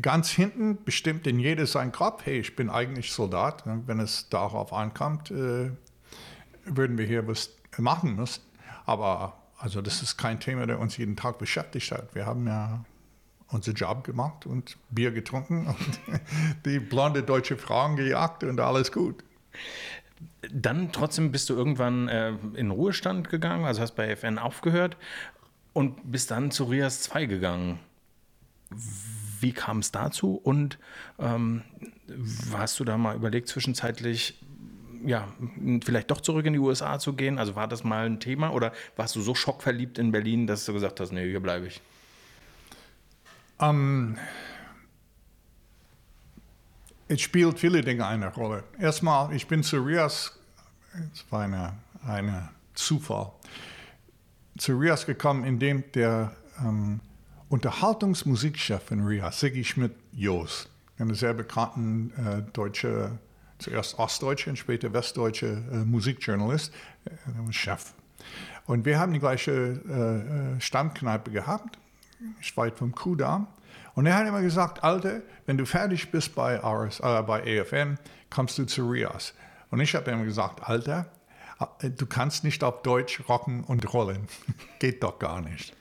ganz 0.00 0.30
hinten 0.30 0.82
bestimmt 0.84 1.26
in 1.26 1.38
jeder 1.38 1.66
sein 1.66 1.92
Kopf, 1.92 2.26
hey, 2.26 2.38
ich 2.40 2.56
bin 2.56 2.70
eigentlich 2.70 3.12
Soldat. 3.12 3.64
Wenn 3.64 4.00
es 4.00 4.28
darauf 4.28 4.72
ankommt, 4.72 5.30
äh, 5.30 5.70
würden 6.64 6.98
wir 6.98 7.06
hier 7.06 7.26
was 7.26 7.50
machen 7.78 8.16
müssen. 8.16 8.42
Aber 8.86 9.42
also 9.58 9.80
das 9.80 10.02
ist 10.02 10.16
kein 10.16 10.40
Thema, 10.40 10.66
der 10.66 10.78
uns 10.78 10.96
jeden 10.96 11.16
Tag 11.16 11.38
beschäftigt 11.38 11.90
hat. 11.92 12.14
Wir 12.14 12.26
haben 12.26 12.46
ja 12.46 12.84
unseren 13.54 13.74
Job 13.74 14.04
gemacht 14.04 14.46
und 14.46 14.76
Bier 14.90 15.12
getrunken 15.12 15.66
und 15.78 16.00
die 16.66 16.80
blonde 16.80 17.22
deutsche 17.22 17.56
Frauen 17.56 17.96
gejagt 17.96 18.44
und 18.44 18.60
alles 18.60 18.92
gut. 18.92 19.24
Dann 20.52 20.92
trotzdem 20.92 21.32
bist 21.32 21.48
du 21.48 21.54
irgendwann 21.54 22.08
äh, 22.08 22.34
in 22.54 22.70
Ruhestand 22.70 23.30
gegangen, 23.30 23.64
also 23.64 23.80
hast 23.80 23.92
bei 23.92 24.08
FN 24.10 24.38
aufgehört 24.38 24.96
und 25.72 26.10
bist 26.10 26.30
dann 26.30 26.50
zu 26.50 26.64
Rias 26.64 27.02
2 27.02 27.26
gegangen. 27.26 27.78
Wie 29.40 29.52
kam 29.52 29.78
es 29.78 29.92
dazu 29.92 30.34
und 30.34 30.78
ähm, 31.18 31.62
hast 32.52 32.80
du 32.80 32.84
da 32.84 32.98
mal 32.98 33.14
überlegt, 33.14 33.48
zwischenzeitlich 33.48 34.40
ja, 35.06 35.28
vielleicht 35.84 36.10
doch 36.10 36.22
zurück 36.22 36.46
in 36.46 36.54
die 36.54 36.58
USA 36.58 36.98
zu 36.98 37.12
gehen? 37.12 37.38
Also 37.38 37.54
war 37.54 37.68
das 37.68 37.84
mal 37.84 38.06
ein 38.06 38.20
Thema 38.20 38.50
oder 38.50 38.72
warst 38.96 39.14
du 39.16 39.20
so 39.20 39.34
schockverliebt 39.34 39.98
in 39.98 40.12
Berlin, 40.12 40.46
dass 40.46 40.64
du 40.64 40.72
gesagt 40.72 40.98
hast, 40.98 41.12
nee, 41.12 41.28
hier 41.28 41.40
bleibe 41.40 41.66
ich? 41.66 41.82
Ähm, 43.60 44.16
es 47.08 47.20
spielt 47.20 47.58
viele 47.58 47.82
Dinge 47.82 48.06
eine 48.06 48.32
Rolle. 48.32 48.64
Erstmal, 48.78 49.32
ich 49.34 49.46
bin 49.46 49.62
zu 49.62 49.78
Rias, 49.78 50.38
es 51.12 51.24
war 51.30 51.42
eine, 51.42 51.74
eine 52.06 52.50
Zufall, 52.74 53.32
zu 54.58 54.76
Rias 54.78 55.06
gekommen, 55.06 55.44
indem 55.44 55.84
der 55.92 56.34
ähm, 56.60 57.00
Unterhaltungsmusikchef 57.48 58.90
in 58.90 59.04
Rias, 59.04 59.40
Siggi 59.40 59.64
Schmidt-Jos, 59.64 60.68
ein 60.98 61.12
sehr 61.14 61.34
bekannten 61.34 62.12
äh, 62.16 62.42
deutscher 62.52 63.18
zuerst 63.58 63.98
ostdeutsche 63.98 64.50
und 64.50 64.56
später 64.56 64.92
westdeutsche 64.92 65.62
äh, 65.72 65.76
Musikjournalist, 65.84 66.72
äh, 67.04 67.52
Chef. 67.52 67.92
Und 68.66 68.84
wir 68.84 68.98
haben 68.98 69.12
die 69.12 69.20
gleiche 69.20 69.80
äh, 69.88 70.56
äh 70.56 70.60
Stammkneipe 70.60 71.30
gehabt, 71.30 71.78
weit 72.56 72.78
vom 72.78 72.94
Kudamm. 72.94 73.46
Und 73.94 74.06
er 74.06 74.16
hat 74.16 74.26
immer 74.26 74.42
gesagt, 74.42 74.82
Alter, 74.82 75.22
wenn 75.46 75.56
du 75.56 75.66
fertig 75.66 76.10
bist 76.10 76.34
bei, 76.34 76.56
RS, 76.56 77.00
äh, 77.00 77.22
bei 77.22 77.60
AFN, 77.60 77.98
kommst 78.30 78.58
du 78.58 78.64
zu 78.64 78.88
Rias. 78.88 79.34
Und 79.70 79.80
ich 79.80 79.94
habe 79.94 80.10
immer 80.10 80.24
gesagt, 80.24 80.68
Alter, 80.68 81.06
äh, 81.80 81.90
du 81.90 82.06
kannst 82.06 82.44
nicht 82.44 82.64
auf 82.64 82.82
Deutsch 82.82 83.22
rocken 83.28 83.62
und 83.64 83.92
rollen. 83.92 84.26
Geht 84.78 85.02
doch 85.02 85.18
gar 85.18 85.40
nicht. 85.40 85.76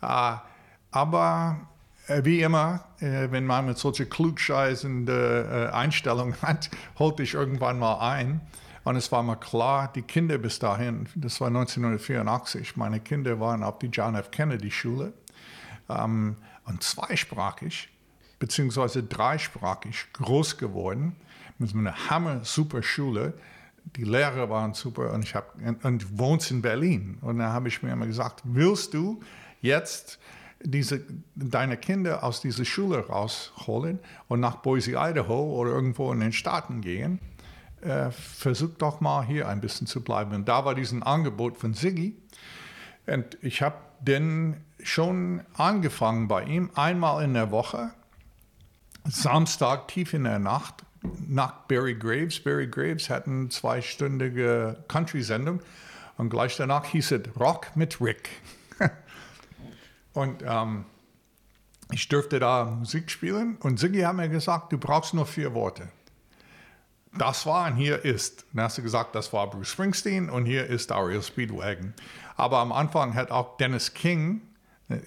aber 0.00 1.60
äh, 2.08 2.24
wie 2.24 2.42
immer, 2.42 2.84
äh, 3.00 3.30
wenn 3.30 3.44
man 3.44 3.66
mit 3.66 3.78
solchen 3.78 4.08
klugscheißenden 4.08 5.08
äh, 5.08 5.70
Einstellungen 5.70 6.34
hat, 6.42 6.70
holte 6.98 7.22
ich 7.22 7.34
irgendwann 7.34 7.78
mal 7.78 7.98
ein. 7.98 8.40
Und 8.84 8.96
es 8.96 9.12
war 9.12 9.22
mal 9.22 9.36
klar, 9.36 9.92
die 9.94 10.02
Kinder 10.02 10.38
bis 10.38 10.58
dahin, 10.58 11.08
das 11.14 11.40
war 11.40 11.48
1984, 11.48 12.76
meine 12.76 13.00
Kinder 13.00 13.38
waren 13.38 13.62
auf 13.62 13.78
die 13.80 13.88
John 13.88 14.14
F. 14.14 14.30
Kennedy 14.30 14.70
Schule 14.70 15.12
ähm, 15.88 16.36
und 16.64 16.82
zweisprachig, 16.82 17.88
beziehungsweise 18.38 19.02
dreisprachig 19.02 20.06
groß 20.12 20.58
geworden, 20.58 21.16
mit 21.58 21.74
einer 21.74 22.08
hammer 22.08 22.44
super 22.44 22.82
Schule. 22.82 23.34
Die 23.96 24.04
Lehrer 24.04 24.50
waren 24.50 24.74
super 24.74 25.12
und 25.12 25.24
ich 25.24 25.34
habe 25.34 25.46
und 25.82 26.18
wohnst 26.18 26.50
in 26.50 26.62
Berlin. 26.62 27.18
Und 27.22 27.38
da 27.38 27.52
habe 27.52 27.68
ich 27.68 27.82
mir 27.82 27.92
immer 27.92 28.06
gesagt, 28.06 28.42
willst 28.44 28.94
du 28.94 29.20
jetzt 29.60 30.18
diese, 30.60 31.04
deine 31.34 31.76
Kinder 31.76 32.22
aus 32.22 32.40
dieser 32.40 32.64
Schule 32.64 33.06
rausholen 33.06 33.98
und 34.28 34.40
nach 34.40 34.56
Boise, 34.56 34.92
Idaho 34.92 35.54
oder 35.58 35.70
irgendwo 35.70 36.12
in 36.12 36.20
den 36.20 36.32
Staaten 36.32 36.80
gehen, 36.80 37.20
äh, 37.80 38.10
versuch 38.10 38.70
doch 38.78 39.00
mal 39.00 39.24
hier 39.24 39.48
ein 39.48 39.60
bisschen 39.60 39.86
zu 39.86 40.02
bleiben. 40.02 40.34
Und 40.34 40.48
da 40.48 40.64
war 40.64 40.74
dieses 40.74 41.00
Angebot 41.00 41.56
von 41.56 41.74
Siggi. 41.74 42.16
Und 43.06 43.38
ich 43.40 43.62
habe 43.62 43.76
dann 44.04 44.64
schon 44.82 45.42
angefangen 45.54 46.28
bei 46.28 46.44
ihm, 46.44 46.70
einmal 46.74 47.24
in 47.24 47.34
der 47.34 47.50
Woche, 47.50 47.90
Samstag 49.04 49.88
tief 49.88 50.14
in 50.14 50.24
der 50.24 50.38
Nacht, 50.38 50.84
nach 51.28 51.52
Barry 51.68 51.94
Graves. 51.94 52.40
Barry 52.40 52.66
Graves 52.66 53.08
hat 53.08 53.26
eine 53.26 53.48
zweistündige 53.48 54.84
Country-Sendung 54.88 55.60
und 56.16 56.30
gleich 56.30 56.56
danach 56.56 56.84
hieß 56.86 57.12
es 57.12 57.36
Rock 57.38 57.74
mit 57.76 58.00
Rick. 58.00 58.28
Und 60.14 60.42
ähm, 60.44 60.84
ich 61.92 62.08
dürfte 62.08 62.40
da 62.40 62.64
Musik 62.64 63.08
spielen 63.08 63.56
und 63.60 63.78
Siggi 63.78 64.00
hat 64.00 64.16
mir 64.16 64.28
gesagt, 64.28 64.72
du 64.72 64.78
brauchst 64.78 65.14
nur 65.14 65.26
vier 65.26 65.54
Worte. 65.54 65.88
Das 67.16 67.46
war 67.46 67.68
und 67.68 67.76
hier 67.76 68.04
ist. 68.04 68.44
Dann 68.52 68.64
hast 68.64 68.78
du 68.78 68.82
gesagt, 68.82 69.14
das 69.14 69.32
war 69.32 69.48
Bruce 69.48 69.68
Springsteen 69.68 70.28
und 70.28 70.44
hier 70.44 70.66
ist 70.66 70.92
Ariel 70.92 71.22
Speedwagon. 71.22 71.94
Aber 72.38 72.58
am 72.58 72.70
Anfang 72.70 73.14
hat 73.14 73.32
auch 73.32 73.56
Dennis 73.56 73.94
King, 73.94 74.40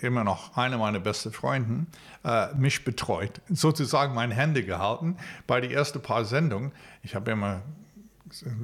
immer 0.02 0.24
noch 0.24 0.58
einer 0.58 0.78
meiner 0.78 1.00
besten 1.00 1.32
Freunde, 1.32 1.86
äh, 2.24 2.54
mich 2.56 2.84
betreut, 2.84 3.42
sozusagen 3.50 4.14
meine 4.14 4.36
Hände 4.36 4.64
gehalten 4.64 5.18
bei 5.48 5.62
den 5.62 5.72
ersten 5.72 6.02
paar 6.02 6.26
Sendungen. 6.26 6.74
Ich 7.04 7.16
habe 7.16 7.32
immer 7.32 7.62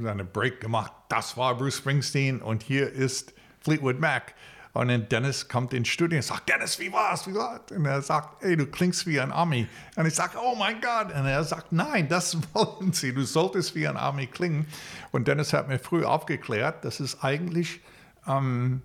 eine 0.05 0.25
Break 0.25 0.59
gemacht. 0.59 0.91
Das 1.07 1.37
war 1.37 1.55
Bruce 1.55 1.77
Springsteen 1.77 2.41
und 2.41 2.61
hier 2.61 2.91
ist 2.91 3.33
Fleetwood 3.61 3.99
Mac. 3.99 4.35
Und 4.73 4.89
dann 4.89 5.07
Dennis 5.09 5.47
kommt 5.47 5.73
ins 5.73 5.87
Studio 5.87 6.17
und 6.17 6.23
sagt, 6.23 6.49
Dennis, 6.49 6.77
wie 6.77 6.91
war's? 6.91 7.25
Wie 7.25 7.33
war's? 7.33 7.71
Und 7.71 7.85
er 7.85 8.01
sagt, 8.01 8.43
ey, 8.43 8.57
du 8.57 8.67
klingst 8.67 9.07
wie 9.07 9.19
ein 9.19 9.31
Ami. 9.31 9.65
Und 9.95 10.05
ich 10.05 10.13
sage, 10.13 10.37
oh 10.39 10.55
mein 10.55 10.81
Gott. 10.81 11.05
Und 11.15 11.25
er 11.25 11.43
sagt, 11.45 11.71
nein, 11.71 12.09
das 12.09 12.37
wollen 12.53 12.91
sie. 12.91 13.13
Du 13.13 13.23
solltest 13.23 13.73
wie 13.75 13.87
ein 13.87 13.97
Ami 13.97 14.27
klingen. 14.27 14.67
Und 15.11 15.27
Dennis 15.27 15.53
hat 15.53 15.69
mir 15.69 15.79
früh 15.79 16.03
aufgeklärt, 16.03 16.85
dass 16.85 16.99
es 16.99 17.23
eigentlich 17.23 17.79
ähm, 18.27 18.81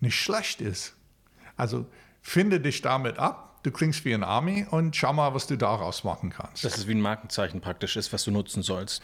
nicht 0.00 0.18
schlecht 0.18 0.60
ist. 0.60 0.94
Also 1.56 1.86
finde 2.22 2.60
dich 2.60 2.82
damit 2.82 3.18
ab. 3.18 3.60
Du 3.62 3.70
klingst 3.70 4.04
wie 4.04 4.12
ein 4.12 4.24
Ami 4.24 4.66
und 4.70 4.94
schau 4.94 5.12
mal, 5.12 5.32
was 5.34 5.46
du 5.46 5.56
daraus 5.56 6.04
machen 6.04 6.30
kannst. 6.30 6.64
Dass 6.64 6.76
es 6.76 6.86
wie 6.86 6.94
ein 6.94 7.00
Markenzeichen 7.00 7.60
praktisch 7.60 7.96
ist, 7.96 8.12
was 8.12 8.24
du 8.24 8.30
nutzen 8.30 8.62
sollst. 8.62 9.02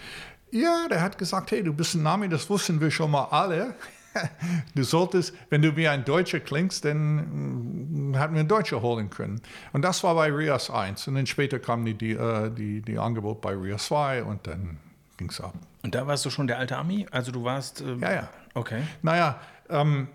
Ja, 0.50 0.87
der 0.88 1.00
hat 1.00 1.16
gesagt, 1.16 1.50
hey, 1.50 1.62
du 1.62 1.73
bist 1.73 1.95
ein 1.95 2.07
Ami, 2.07 2.28
das 2.28 2.50
wussten 2.50 2.80
wir 2.80 2.90
schon 2.90 3.11
mal 3.11 3.25
alle. 3.25 3.75
du 4.75 4.83
solltest, 4.83 5.35
wenn 5.49 5.62
du 5.62 5.76
wie 5.76 5.88
ein 5.88 6.04
Deutscher 6.04 6.40
klingst, 6.40 6.85
dann 6.85 8.12
hätten 8.14 8.35
wir 8.35 8.40
einen 8.40 8.49
Deutscher 8.49 8.83
holen 8.83 9.09
können. 9.09 9.40
Und 9.73 9.83
das 9.83 10.02
war 10.02 10.14
bei 10.14 10.30
Rias 10.30 10.69
1. 10.69 11.09
Und 11.09 11.14
dann 11.14 11.26
später 11.26 11.59
kam 11.59 11.85
die, 11.85 11.95
die, 11.95 12.12
äh, 12.12 12.50
die, 12.50 12.83
die 12.83 12.99
Angebot 12.99 13.40
bei 13.40 13.54
Rias 13.54 13.87
2 13.87 14.25
und 14.25 14.47
dann 14.47 14.78
ging 15.16 15.30
es 15.30 15.40
ab. 15.40 15.54
Und 15.83 15.95
da 15.95 16.07
warst 16.07 16.25
du 16.26 16.30
schon 16.30 16.47
der 16.47 16.59
alte 16.59 16.76
Ami? 16.76 17.07
Also 17.11 17.33
du 17.33 17.45
warst. 17.45 17.80
Ähm, 17.80 18.00
ja, 18.00 18.12
ja. 18.12 18.28
Okay. 18.54 18.83
Naja, 19.02 19.40
ähm, 19.69 20.09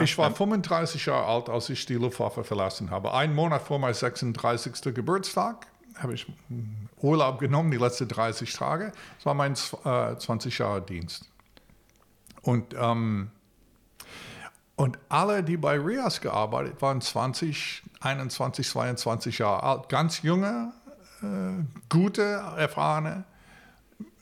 ich 0.00 0.18
war 0.18 0.30
35 0.30 1.06
Jahre 1.06 1.26
alt, 1.26 1.48
als 1.48 1.70
ich 1.70 1.86
die 1.86 1.94
Luftwaffe 1.94 2.44
verlassen 2.44 2.90
habe. 2.90 3.14
Einen 3.14 3.34
Monat 3.34 3.62
vor 3.62 3.78
meinem 3.78 3.94
36. 3.94 4.94
Geburtstag 4.94 5.66
habe 5.98 6.14
ich 6.14 6.26
Urlaub 7.00 7.38
genommen, 7.38 7.70
die 7.70 7.78
letzten 7.78 8.08
30 8.08 8.52
Tage. 8.52 8.92
Das 9.16 9.26
war 9.26 9.34
mein 9.34 9.54
äh, 9.84 10.16
20 10.16 10.58
Jahre 10.58 10.82
Dienst. 10.82 11.30
Und, 12.42 12.74
ähm, 12.78 13.30
und 14.76 14.98
alle, 15.08 15.42
die 15.42 15.56
bei 15.56 15.78
Rias 15.78 16.20
gearbeitet 16.20 16.80
waren, 16.80 17.00
20, 17.00 17.82
21, 18.00 18.68
22 18.68 19.38
Jahre 19.38 19.62
alt, 19.62 19.88
ganz 19.88 20.22
junge, 20.22 20.72
äh, 21.22 21.62
gute, 21.88 22.22
erfahrene 22.56 23.24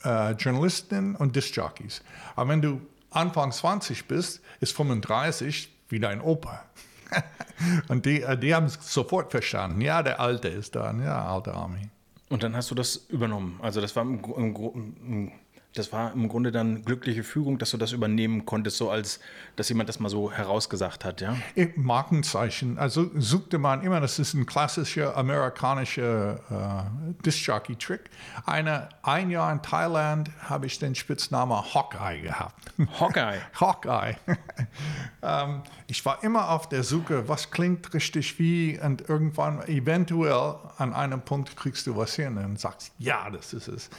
äh, 0.03 0.31
Journalisten 0.31 1.15
und 1.15 1.35
Discjockeys. 1.35 2.01
Aber 2.35 2.49
wenn 2.49 2.61
du 2.61 2.81
Anfang 3.11 3.51
20 3.51 4.07
bist, 4.07 4.41
ist 4.59 4.75
35 4.75 5.69
wie 5.89 5.99
dein 5.99 6.21
Opa. 6.21 6.63
und 7.87 8.05
die, 8.05 8.21
äh, 8.21 8.37
die 8.37 8.53
haben 8.53 8.65
es 8.65 8.77
sofort 8.81 9.31
verstanden. 9.31 9.81
Ja, 9.81 10.03
der 10.03 10.19
Alte 10.19 10.47
ist 10.47 10.75
da, 10.75 10.93
ja, 10.93 11.25
alte 11.25 11.53
Army. 11.53 11.89
Und 12.29 12.43
dann 12.43 12.55
hast 12.55 12.69
du 12.69 12.75
das 12.75 12.95
übernommen. 13.09 13.59
Also 13.61 13.81
das 13.81 13.95
war 13.95 14.03
im, 14.03 14.23
im, 14.23 14.95
im 15.07 15.31
Das 15.75 15.93
war 15.93 16.13
im 16.13 16.27
Grunde 16.29 16.51
dann 16.51 16.83
glückliche 16.83 17.23
Fügung, 17.23 17.59
dass 17.59 17.69
du 17.69 17.77
das 17.77 17.91
übernehmen 17.91 18.43
konntest, 18.43 18.77
so 18.77 18.89
als 18.89 19.19
dass 19.55 19.69
jemand 19.69 19.87
das 19.87 19.99
mal 19.99 20.09
so 20.09 20.31
herausgesagt 20.31 21.05
hat, 21.05 21.21
ja? 21.21 21.35
Markenzeichen. 21.75 22.79
Also 22.79 23.11
suchte 23.15 23.59
man 23.59 23.83
immer, 23.83 23.99
das 24.01 24.17
ist 24.17 24.33
ein 24.33 24.47
klassischer 24.47 25.15
amerikanischer 25.15 26.39
äh, 26.49 27.23
Disc-Jockey-Trick. 27.23 28.09
ein 28.45 29.29
Jahr 29.29 29.51
in 29.51 29.61
Thailand 29.61 30.31
habe 30.41 30.65
ich 30.65 30.79
den 30.79 30.95
Spitznamen 30.95 31.55
Hawkeye 31.55 32.21
gehabt. 32.21 32.73
Hawkeye? 32.99 33.39
Hawkeye. 33.59 34.15
ähm, 35.21 35.61
ich 35.85 36.03
war 36.03 36.23
immer 36.23 36.49
auf 36.49 36.67
der 36.67 36.83
Suche, 36.83 37.29
was 37.29 37.51
klingt 37.51 37.93
richtig 37.93 38.39
wie 38.39 38.79
und 38.79 39.07
irgendwann 39.07 39.61
eventuell 39.67 40.55
an 40.77 40.93
einem 40.93 41.21
Punkt 41.21 41.55
kriegst 41.55 41.85
du 41.85 41.95
was 41.95 42.15
hin 42.15 42.37
und 42.39 42.59
sagst, 42.59 42.91
ja, 42.97 43.29
das 43.29 43.53
ist 43.53 43.67
es. 43.67 43.91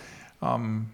Ähm. 0.42 0.90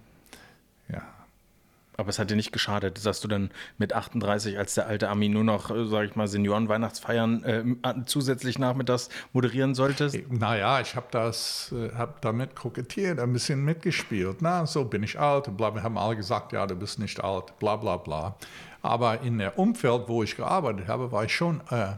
Aber 1.97 2.09
es 2.11 2.19
hat 2.19 2.31
dir 2.31 2.37
nicht 2.37 2.53
geschadet, 2.53 3.05
dass 3.05 3.21
du 3.21 3.29
dann 3.29 3.50
mit 3.79 3.93
38 3.93 4.59
als 4.59 4.75
der 4.75 4.87
alte 4.87 5.09
Ami 5.09 5.29
nur 5.29 5.45
noch, 5.45 5.71
äh, 5.71 5.87
sag 5.87 6.05
ich 6.05 6.17
mal, 6.17 6.29
Senioren-Weihnachtsfeiern 6.29 7.45
äh, 7.45 7.95
zusätzlich 8.07 8.59
nachmittags 8.59 9.09
moderieren 9.33 9.75
solltest? 9.75 10.19
Naja, 10.31 10.81
ich 10.81 10.95
habe 10.95 11.07
das, 11.11 11.73
äh, 11.73 11.95
habe 11.95 12.15
damit 12.21 12.55
kokettiert, 12.55 13.19
ein 13.19 13.33
bisschen 13.33 13.65
mitgespielt. 13.65 14.38
Na, 14.41 14.67
so 14.67 14.85
bin 14.85 15.03
ich 15.03 15.19
alt, 15.19 15.57
bla, 15.57 15.75
wir 15.75 15.83
haben 15.83 15.99
alle 15.99 16.17
gesagt, 16.17 16.53
ja, 16.53 16.67
du 16.67 16.75
bist 16.75 16.99
nicht 16.99 17.23
alt, 17.23 17.59
bla 17.59 17.76
bla 17.76 17.97
bla. 17.97 18.37
Aber 18.83 19.21
in 19.23 19.38
der 19.38 19.59
Umfeld, 19.59 20.05
wo 20.07 20.23
ich 20.23 20.37
gearbeitet 20.37 20.87
habe, 20.88 21.11
war 21.11 21.25
ich 21.25 21.35
schon 21.35 21.61
äh, 21.71 21.95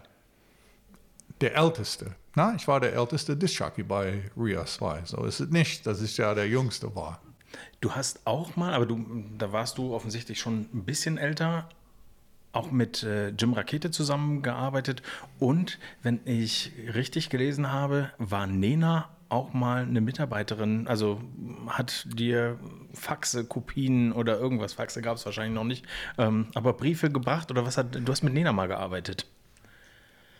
der 1.40 1.54
Älteste. 1.56 2.14
Na, 2.34 2.54
ich 2.54 2.68
war 2.68 2.80
der 2.80 2.94
älteste 2.94 3.36
Disc-Jockey 3.36 3.82
bei 3.82 4.30
RIA 4.36 4.64
2. 4.64 5.02
So 5.04 5.24
ist 5.24 5.40
es 5.40 5.50
nicht, 5.50 5.86
dass 5.86 6.00
ich 6.00 6.16
ja 6.16 6.34
der 6.34 6.48
Jüngste 6.48 6.94
war. 6.94 7.20
Du 7.80 7.92
hast 7.92 8.26
auch 8.26 8.56
mal, 8.56 8.74
aber 8.74 8.86
du, 8.86 9.24
da 9.38 9.52
warst 9.52 9.78
du 9.78 9.94
offensichtlich 9.94 10.40
schon 10.40 10.68
ein 10.72 10.84
bisschen 10.84 11.18
älter, 11.18 11.68
auch 12.52 12.70
mit 12.70 13.02
äh, 13.02 13.28
Jim 13.30 13.52
Rakete 13.52 13.90
zusammengearbeitet. 13.90 15.02
Und 15.38 15.78
wenn 16.02 16.20
ich 16.24 16.72
richtig 16.94 17.30
gelesen 17.30 17.72
habe, 17.72 18.10
war 18.18 18.46
Nena 18.46 19.08
auch 19.28 19.52
mal 19.52 19.82
eine 19.82 20.00
Mitarbeiterin, 20.00 20.88
also 20.88 21.20
hat 21.66 22.06
dir 22.08 22.58
Faxe, 22.94 23.44
Kopien 23.44 24.12
oder 24.12 24.38
irgendwas, 24.38 24.72
Faxe 24.72 25.02
gab 25.02 25.16
es 25.16 25.26
wahrscheinlich 25.26 25.54
noch 25.54 25.64
nicht, 25.64 25.84
ähm, 26.16 26.46
aber 26.54 26.72
Briefe 26.72 27.10
gebracht 27.10 27.50
oder 27.50 27.66
was 27.66 27.76
hat, 27.76 27.94
du 27.94 28.10
hast 28.10 28.22
mit 28.22 28.32
Nena 28.32 28.52
mal 28.52 28.68
gearbeitet? 28.68 29.26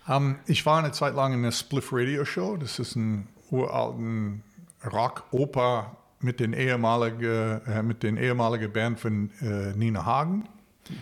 Um, 0.07 0.15
ähm, 0.15 0.39
ich 0.47 0.65
war 0.65 0.79
eine 0.79 0.93
Zeit 0.93 1.15
lang 1.15 1.35
in 1.35 1.43
der 1.43 1.53
Spliff 1.53 1.91
Radio 1.93 2.25
Show, 2.25 2.57
das 2.57 2.79
ist 2.79 2.97
ein 2.97 3.29
uralten 3.51 4.43
Rock-Oper 4.91 5.97
mit 6.21 6.41
den 6.41 6.53
ehemaligen, 6.53 7.61
äh, 7.67 7.83
mit 7.83 8.03
den 8.03 8.17
ehemaligen 8.17 8.73
Band 8.73 9.01
von 9.01 9.31
äh, 9.41 9.73
Nina 9.77 10.05
Hagen. 10.05 10.49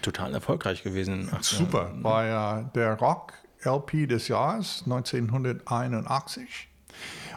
Total 0.03 0.35
erfolgreich 0.35 0.83
gewesen. 0.83 1.29
Ach, 1.33 1.43
Super, 1.43 1.93
war 2.03 2.27
ja 2.27 2.63
der 2.75 2.95
Rock-LP 2.95 4.09
des 4.09 4.29
Jahres 4.29 4.83
1981. 4.85 6.69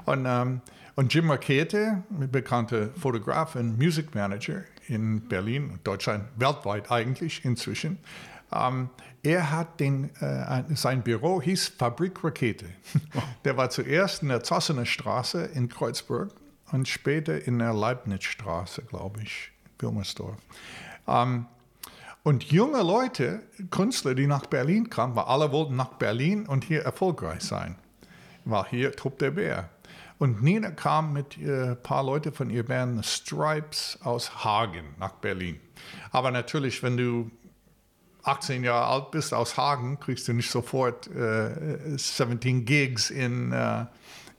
Und, 0.05 0.25
ähm, 0.25 0.62
und 0.95 1.13
Jim 1.13 1.29
Rakete, 1.29 2.03
bekannter 2.09 2.89
Fotograf 3.00 3.55
und 3.55 3.77
Music 3.77 4.15
Manager 4.15 4.63
in 4.88 5.27
Berlin, 5.27 5.79
Deutschland, 5.83 6.25
weltweit 6.38 6.91
eigentlich 6.91 7.45
inzwischen, 7.45 8.00
ähm, 8.51 8.89
er 9.21 9.51
hat 9.51 9.79
den, 9.79 10.09
äh, 10.21 10.63
sein 10.75 11.03
Büro 11.03 11.41
hieß 11.41 11.74
Fabrik 11.77 12.24
Rakete. 12.24 12.65
Der 13.45 13.57
war 13.57 13.69
zuerst 13.69 14.24
in 14.24 14.29
der 14.29 14.43
Zossener 14.43 14.86
Straße 14.86 15.43
in 15.53 15.69
Kreuzburg 15.69 16.31
und 16.71 16.88
später 16.88 17.45
in 17.45 17.59
der 17.59 17.73
Leibnizstraße, 17.73 18.83
glaube 18.83 19.21
ich, 19.23 19.51
Wilmersdorf. 19.79 20.38
Ähm, 21.07 21.45
und 22.23 22.43
junge 22.51 22.83
Leute, 22.83 23.41
Künstler, 23.71 24.13
die 24.13 24.27
nach 24.27 24.45
Berlin 24.45 24.89
kamen, 24.89 25.15
weil 25.15 25.23
alle 25.23 25.51
wollten 25.51 25.75
nach 25.75 25.93
Berlin 25.93 26.45
und 26.45 26.63
hier 26.63 26.83
erfolgreich 26.83 27.41
sein, 27.41 27.75
war 28.45 28.67
hier 28.69 28.91
Trupp 28.95 29.19
der 29.19 29.31
Bär. 29.31 29.69
Und 30.17 30.43
Nina 30.43 30.71
kam 30.71 31.13
mit 31.13 31.38
ein 31.38 31.77
paar 31.81 32.03
Leuten 32.03 32.33
von 32.33 32.49
ihr 32.49 32.65
Band 32.65 33.05
Stripes 33.05 33.97
aus 34.03 34.43
Hagen 34.43 34.95
nach 34.99 35.13
Berlin. 35.13 35.61
Aber 36.11 36.29
natürlich, 36.29 36.83
wenn 36.83 36.97
du 36.97 37.31
18 38.23 38.65
Jahre 38.65 38.88
alt 38.88 39.11
bist 39.11 39.33
aus 39.33 39.55
Hagen, 39.55 39.97
kriegst 39.99 40.27
du 40.27 40.33
nicht 40.33 40.51
sofort 40.51 41.07
äh, 41.07 41.97
17 41.97 42.65
Gigs 42.65 43.09
in, 43.09 43.53
äh, 43.53 43.85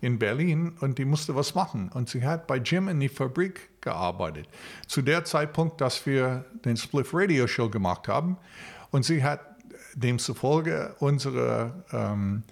in 0.01 0.19
Berlin 0.19 0.73
und 0.81 0.99
die 0.99 1.05
musste 1.05 1.35
was 1.35 1.55
machen. 1.55 1.91
Und 1.93 2.09
sie 2.09 2.25
hat 2.25 2.47
bei 2.47 2.57
Jim 2.57 2.89
in 2.89 3.01
die 3.01 3.09
Fabrik 3.09 3.81
gearbeitet. 3.81 4.49
Zu 4.87 5.03
der 5.03 5.25
Zeitpunkt, 5.25 5.81
dass 5.81 6.07
wir 6.07 6.45
den 6.65 6.77
Spliff 6.77 7.11
Radio 7.13 7.47
Show 7.47 7.69
gemacht 7.69 8.09
haben. 8.09 8.37
Und 8.91 9.05
sie 9.05 9.23
hat 9.23 9.41
demzufolge 9.95 10.95
unsere 10.99 11.85
ähm, 11.93 12.43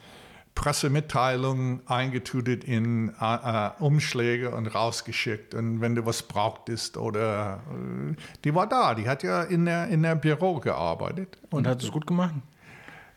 Pressemitteilungen 0.55 1.83
eingetutet 1.87 2.65
in 2.65 3.15
äh, 3.21 3.35
äh, 3.35 3.71
Umschläge 3.79 4.51
und 4.51 4.67
rausgeschickt. 4.67 5.55
Und 5.55 5.81
wenn 5.81 5.95
du 5.95 6.05
was 6.05 6.23
brauchtest 6.23 6.97
oder 6.97 7.61
äh, 7.71 8.17
die 8.45 8.55
war 8.55 8.69
da, 8.69 8.95
die 8.95 9.09
hat 9.09 9.23
ja 9.23 9.45
in 9.45 9.67
der, 9.67 9.87
in 9.87 10.03
der 10.03 10.17
Büro 10.17 10.59
gearbeitet. 10.59 11.39
Und, 11.51 11.59
und 11.59 11.67
hat 11.69 11.83
es 11.83 11.93
gut 11.93 12.07
gemacht? 12.09 12.35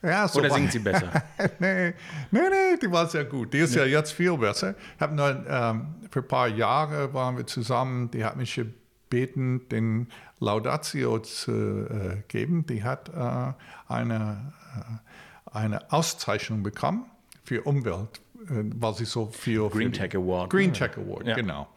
Ja, 0.04 0.28
so 0.28 0.40
Oder 0.40 0.50
singt 0.50 0.72
sie 0.72 0.80
besser? 0.80 1.12
nee, 1.60 1.94
nee, 2.32 2.40
nee, 2.50 2.78
die 2.82 2.92
war 2.92 3.08
sehr 3.08 3.26
gut. 3.26 3.54
Die 3.54 3.60
ist 3.60 3.76
nee. 3.76 3.82
ja 3.82 3.86
jetzt 3.86 4.14
viel 4.14 4.36
besser. 4.38 4.76
Hab 5.00 5.14
nur, 5.14 5.46
ähm, 5.48 5.96
für 6.10 6.20
ein 6.20 6.28
paar 6.28 6.48
Jahre 6.48 7.14
waren 7.14 7.38
wir 7.38 7.46
zusammen. 7.46 8.10
Die 8.12 8.24
hat 8.24 8.36
mich 8.36 8.56
gebeten, 8.56 9.68
den 9.70 10.08
Laudatio 10.40 11.20
zu 11.20 11.52
äh, 11.52 12.24
geben. 12.28 12.66
Die 12.66 12.84
hat 12.84 13.10
äh, 13.10 13.54
eine, 13.88 14.54
äh, 14.76 15.58
eine 15.58 15.92
Auszeichnung 15.92 16.64
bekommen 16.64 17.06
für 17.44 17.62
Umwelt, 17.64 18.22
äh, 18.50 18.64
weil 18.76 18.96
sie 18.96 19.06
so 19.06 19.28
viel. 19.28 19.70
Green 19.70 19.94
Tech 19.94 20.16
Award. 20.16 20.50
Green 20.50 20.74
Tech 20.74 20.98
Award, 20.98 21.28
ja. 21.28 21.36
genau. 21.36 21.68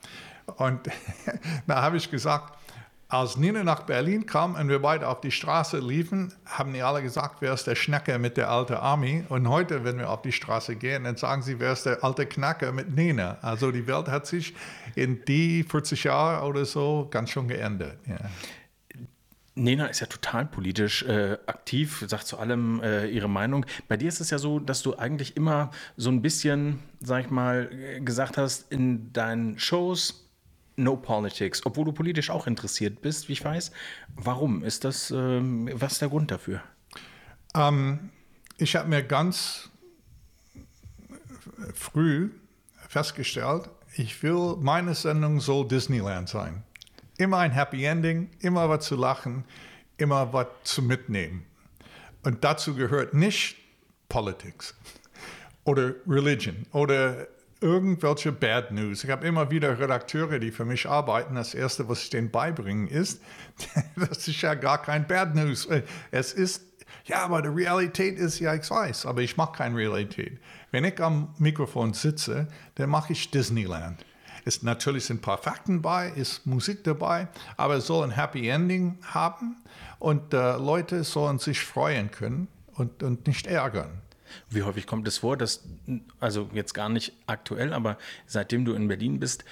Und 0.57 0.81
da 1.67 1.83
habe 1.83 1.97
ich 1.97 2.11
gesagt, 2.11 2.59
als 3.15 3.37
Nina 3.37 3.63
nach 3.63 3.83
Berlin 3.83 4.27
kam 4.27 4.55
und 4.55 4.69
wir 4.69 4.81
beide 4.81 5.09
auf 5.09 5.21
die 5.21 5.31
Straße 5.31 5.79
liefen, 5.79 6.33
haben 6.45 6.73
die 6.73 6.83
alle 6.83 7.03
gesagt, 7.03 7.37
wer 7.41 7.55
ist 7.55 7.67
der 7.67 7.75
Schnecker 7.75 8.19
mit 8.19 8.37
der 8.37 8.51
alten 8.51 8.75
Army? 8.75 9.25
Und 9.29 9.49
heute, 9.49 9.85
wenn 9.85 9.99
wir 9.99 10.11
auf 10.11 10.23
die 10.23 10.33
Straße 10.33 10.77
gehen, 10.77 11.05
dann 11.05 11.17
sagen 11.17 11.43
sie, 11.43 11.61
wer 11.61 11.73
ist 11.73 11.87
der 11.87 12.03
alte 12.03 12.27
Knacker 12.27 12.73
mit 12.73 12.95
Nina? 12.95 13.39
Also 13.43 13.71
die 13.71 13.87
Welt 13.87 14.09
hat 14.09 14.27
sich 14.27 14.55
in 14.95 15.25
die 15.25 15.63
40 15.63 16.05
Jahre 16.05 16.47
oder 16.47 16.65
so 16.65 17.09
ganz 17.11 17.31
schön 17.31 17.49
geändert. 17.49 17.97
Ja. 18.07 18.19
Nena 19.57 19.87
ist 19.87 20.01
ja 20.01 20.09
total 20.09 20.47
politisch 20.47 21.05
äh, 21.05 21.39
aktiv, 21.47 22.05
sagt 22.09 22.27
zu 22.27 22.39
allem 22.39 22.81
äh, 22.83 23.07
ihre 23.07 23.29
Meinung. 23.29 23.65
Bei 23.87 23.97
dir 23.97 24.09
ist 24.09 24.21
es 24.21 24.31
ja 24.31 24.39
so, 24.39 24.59
dass 24.59 24.83
du 24.83 24.97
eigentlich 24.97 25.37
immer 25.37 25.71
so 25.97 26.11
ein 26.11 26.23
bisschen, 26.23 26.81
sag 27.01 27.27
ich 27.27 27.31
mal, 27.31 27.71
gesagt 28.01 28.37
hast, 28.37 28.73
in 28.73 29.13
deinen 29.13 29.59
Shows, 29.59 30.24
No 30.77 30.97
Politics, 30.97 31.65
obwohl 31.65 31.85
du 31.85 31.93
politisch 31.93 32.31
auch 32.31 32.47
interessiert 32.47 33.01
bist, 33.01 33.29
wie 33.29 33.33
ich 33.35 33.45
weiß. 33.45 33.71
Warum? 34.17 34.65
Ist 34.65 34.85
das, 34.85 35.11
ähm, 35.11 35.71
was 35.73 35.93
ist 35.93 36.03
der 36.03 36.09
Grund 36.09 36.31
dafür? 36.31 36.63
Ähm, 37.55 38.11
ich 38.57 38.77
habe 38.77 38.89
mir 38.89 39.03
ganz 39.03 39.71
früh 41.75 42.31
festgestellt, 42.89 43.69
ich 43.97 44.23
will, 44.23 44.57
meine 44.61 44.95
Sendung 44.95 45.41
soll 45.41 45.69
Disneyland 45.69 46.29
sein. 46.29 46.65
Immer 47.17 47.39
ein 47.39 47.53
Happy 47.53 47.85
Ending, 47.85 48.31
immer 48.41 48.69
was 48.69 48.87
zu 48.87 48.97
lachen, 48.97 49.45
immer 49.97 50.33
was 50.33 50.49
zu 50.65 50.83
mitnehmen. 50.83 51.47
Und 52.23 52.43
dazu 52.43 52.75
gehört 52.75 53.15
nicht 53.15 53.57
Politics 54.09 54.75
oder 55.65 55.95
Religion 56.07 56.67
oder 56.73 57.29
irgendwelche 57.65 58.31
Bad 58.31 58.73
News. 58.73 59.05
Ich 59.05 59.11
habe 59.11 59.27
immer 59.27 59.51
wieder 59.51 59.79
Redakteure, 59.79 60.39
die 60.39 60.53
für 60.53 60.67
mich 60.67 60.87
arbeiten. 60.87 61.35
Das 61.35 61.55
Erste, 61.55 61.89
was 61.89 62.03
ich 62.03 62.11
denen 62.11 62.31
beibringen, 62.31 62.87
ist, 62.89 63.23
das 63.97 64.29
ist 64.29 64.43
ja 64.43 64.53
gar 64.53 64.83
kein 64.83 65.07
Bad 65.07 65.35
News. 65.35 65.67
Es 66.11 66.35
ist, 66.35 66.63
ja, 67.07 67.25
aber 67.25 67.41
die 67.41 67.49
Realität 67.49 68.19
ist, 68.19 68.39
ja, 68.39 68.55
ich 68.55 68.71
weiß, 68.71 69.07
aber 69.07 69.23
ich 69.23 69.39
mache 69.39 69.57
keine 69.57 69.79
Realität. 69.79 70.39
Wenn 70.73 70.85
ich 70.85 71.03
am 71.03 71.35
Mikrofon 71.39 71.95
sitze, 71.95 72.49
dann 72.75 72.91
mache 72.91 73.15
ich 73.15 73.31
Disneyland. 73.31 74.05
Ist 74.45 74.63
natürlich 74.63 75.07
sind 75.07 75.21
ein 75.21 75.23
paar 75.23 75.39
Fakten 75.39 75.81
bei, 75.81 76.11
ist 76.11 76.45
Musik 76.45 76.85
dabei, 76.85 77.29
aber 77.57 77.77
es 77.77 77.87
soll 77.87 78.05
ein 78.05 78.11
Happy 78.11 78.47
Ending 78.47 78.99
haben 79.07 79.57
und 79.99 80.35
äh, 80.35 80.59
Leute 80.59 81.03
sollen 81.03 81.39
sich 81.39 81.61
freuen 81.61 82.11
können 82.11 82.49
und, 82.75 83.03
und 83.03 83.27
nicht 83.27 83.47
ärgern. 83.47 84.03
Wie 84.51 84.63
häufig 84.63 84.87
kommt 84.87 85.07
es 85.09 85.19
vor, 85.19 85.37
dass, 85.37 85.65
also 86.21 86.49
jetzt 86.53 86.75
gar 86.75 86.89
nicht 86.89 87.13
aktuell, 87.27 87.73
aber 87.73 87.99
seitdem 88.27 88.65
du 88.65 88.75
in 88.75 88.89
Berlin 88.89 89.21
bist, 89.21 89.45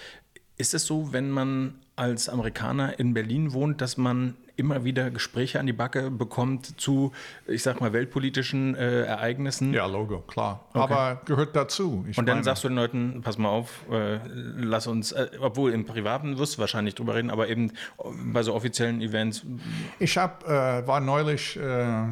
Ist 0.59 0.75
es 0.75 0.87
so, 0.87 1.12
wenn 1.12 1.31
man 1.31 1.75
als 1.97 2.29
Amerikaner 2.29 2.99
in 2.99 3.14
Berlin 3.14 3.53
wohnt, 3.53 3.81
dass 3.81 3.97
man 3.97 4.37
immer 4.55 4.85
wieder 4.85 5.11
Gespräche 5.11 5.59
an 5.59 5.66
die 5.66 5.73
Backe 5.73 6.11
bekommt 6.11 6.79
zu, 6.79 7.11
ich 7.47 7.62
sag 7.62 7.81
mal, 7.81 7.92
weltpolitischen 7.92 8.75
äh, 8.75 9.05
Ereignissen? 9.05 9.73
Ja, 9.73 9.87
Logo, 9.87 10.21
klar. 10.21 10.66
Okay. 10.71 10.79
Aber 10.79 11.23
gehört 11.25 11.57
dazu. 11.57 12.05
Und 12.07 12.16
dann 12.18 12.27
meine, 12.27 12.45
sagst 12.45 12.64
du 12.64 12.68
den 12.68 12.77
Leuten, 12.77 13.23
pass 13.23 13.38
mal 13.38 13.49
auf, 13.49 13.85
äh, 13.90 14.21
lass 14.27 14.87
uns, 14.87 15.12
äh, 15.12 15.31
obwohl 15.40 15.73
im 15.73 15.87
Privaten 15.87 16.38
wirst 16.38 16.57
du 16.57 16.59
wahrscheinlich 16.61 16.95
drüber 16.95 17.14
reden, 17.14 17.31
aber 17.31 17.49
eben 17.49 17.73
bei 18.33 18.42
so 18.42 18.55
offiziellen 18.55 19.01
Events. 19.01 19.45
Ich 19.99 20.18
hab, 20.18 20.45
äh, 20.45 20.87
war 20.87 21.01
neulich 21.01 21.57
äh, 21.57 22.05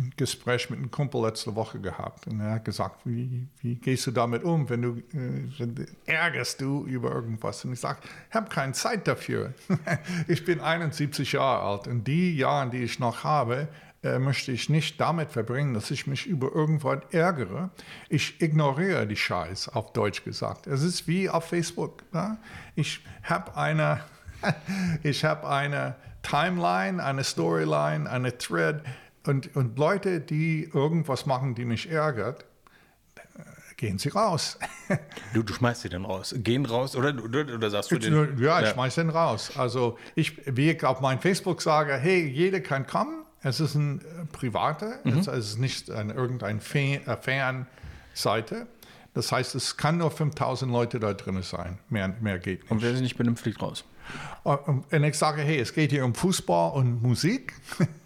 ein 0.00 0.12
Gespräch 0.16 0.70
mit 0.70 0.78
einem 0.78 0.90
Kumpel 0.90 1.22
letzte 1.22 1.54
Woche 1.54 1.78
gehabt 1.78 2.26
und 2.26 2.40
er 2.40 2.52
hat 2.52 2.64
gesagt, 2.64 3.00
wie, 3.04 3.46
wie 3.60 3.76
gehst 3.76 4.06
du 4.06 4.10
damit 4.10 4.42
um, 4.42 4.68
wenn 4.68 4.82
du, 4.82 5.02
äh, 5.14 5.86
ärgerst 6.06 6.60
du 6.60 6.86
über 6.86 7.12
irgendwas? 7.12 7.64
Und 7.64 7.72
ich 7.72 7.80
sage, 7.80 8.00
ich 8.28 8.34
habe 8.34 8.48
keine 8.48 8.72
Zeit 8.72 9.06
dafür. 9.06 9.54
ich 10.28 10.44
bin 10.44 10.60
71 10.60 11.32
Jahre 11.32 11.62
alt 11.62 11.86
und 11.86 12.04
die 12.04 12.36
Jahre, 12.36 12.70
die 12.70 12.82
ich 12.82 12.98
noch 12.98 13.24
habe, 13.24 13.68
äh, 14.02 14.18
möchte 14.18 14.50
ich 14.52 14.70
nicht 14.70 14.98
damit 14.98 15.30
verbringen, 15.30 15.74
dass 15.74 15.90
ich 15.90 16.06
mich 16.06 16.26
über 16.26 16.54
irgendwas 16.54 17.00
ärgere. 17.10 17.70
Ich 18.08 18.40
ignoriere 18.40 19.06
die 19.06 19.16
Scheiß, 19.16 19.68
auf 19.68 19.92
Deutsch 19.92 20.24
gesagt. 20.24 20.66
Es 20.66 20.82
ist 20.82 21.06
wie 21.06 21.28
auf 21.28 21.44
Facebook. 21.44 22.02
Ja? 22.14 22.38
Ich 22.76 23.04
habe 23.22 23.54
eine, 23.56 24.00
ich 25.02 25.24
habe 25.24 25.46
eine 25.46 25.96
Timeline, 26.22 27.02
eine 27.02 27.24
Storyline, 27.24 28.08
eine 28.08 28.36
Thread 28.36 28.82
und, 29.26 29.54
und 29.56 29.78
Leute, 29.78 30.20
die 30.20 30.70
irgendwas 30.72 31.26
machen, 31.26 31.54
die 31.54 31.64
mich 31.64 31.90
ärgert, 31.90 32.44
gehen 33.80 33.98
sie 33.98 34.10
raus. 34.10 34.58
du, 35.34 35.42
du 35.42 35.54
schmeißt 35.54 35.82
sie 35.82 35.88
dann 35.88 36.04
raus. 36.04 36.34
Gehen 36.36 36.66
raus 36.66 36.94
oder, 36.94 37.14
oder, 37.22 37.54
oder 37.54 37.70
sagst 37.70 37.90
du 37.90 37.98
den? 37.98 38.38
Ja, 38.38 38.60
ich 38.60 38.66
ja. 38.66 38.72
schmeiß 38.74 38.96
den 38.96 39.10
raus. 39.10 39.52
Also 39.56 39.98
ich, 40.14 40.36
wie 40.46 40.70
ich 40.70 40.84
auf 40.84 41.00
meinem 41.00 41.20
Facebook 41.20 41.62
sage, 41.62 41.94
hey, 41.94 42.26
jeder 42.26 42.60
kann 42.60 42.86
kommen. 42.86 43.24
Es 43.42 43.58
ist 43.58 43.74
ein 43.74 44.00
äh, 44.00 44.26
privater, 44.32 44.98
mhm. 45.02 45.20
es 45.20 45.26
ist 45.28 45.58
nicht 45.58 45.90
ein, 45.90 46.10
irgendein 46.10 46.60
Fan, 46.60 47.66
äh. 48.12 48.66
Das 49.14 49.32
heißt, 49.32 49.54
es 49.54 49.78
kann 49.78 49.96
nur 49.96 50.10
5000 50.10 50.70
Leute 50.70 51.00
da 51.00 51.14
drin 51.14 51.42
sein. 51.42 51.78
Mehr, 51.88 52.14
mehr 52.20 52.38
geht 52.38 52.60
nicht. 52.60 52.70
Und 52.70 52.82
wer 52.82 52.92
sich 52.92 53.00
nicht 53.00 53.16
benimmt, 53.16 53.40
fliegt 53.40 53.62
raus. 53.62 53.84
Und 54.44 54.84
ich 54.92 55.16
sage, 55.16 55.40
hey, 55.40 55.58
es 55.58 55.72
geht 55.72 55.90
hier 55.90 56.04
um 56.04 56.14
Fußball 56.14 56.72
und 56.72 57.02
Musik. 57.02 57.54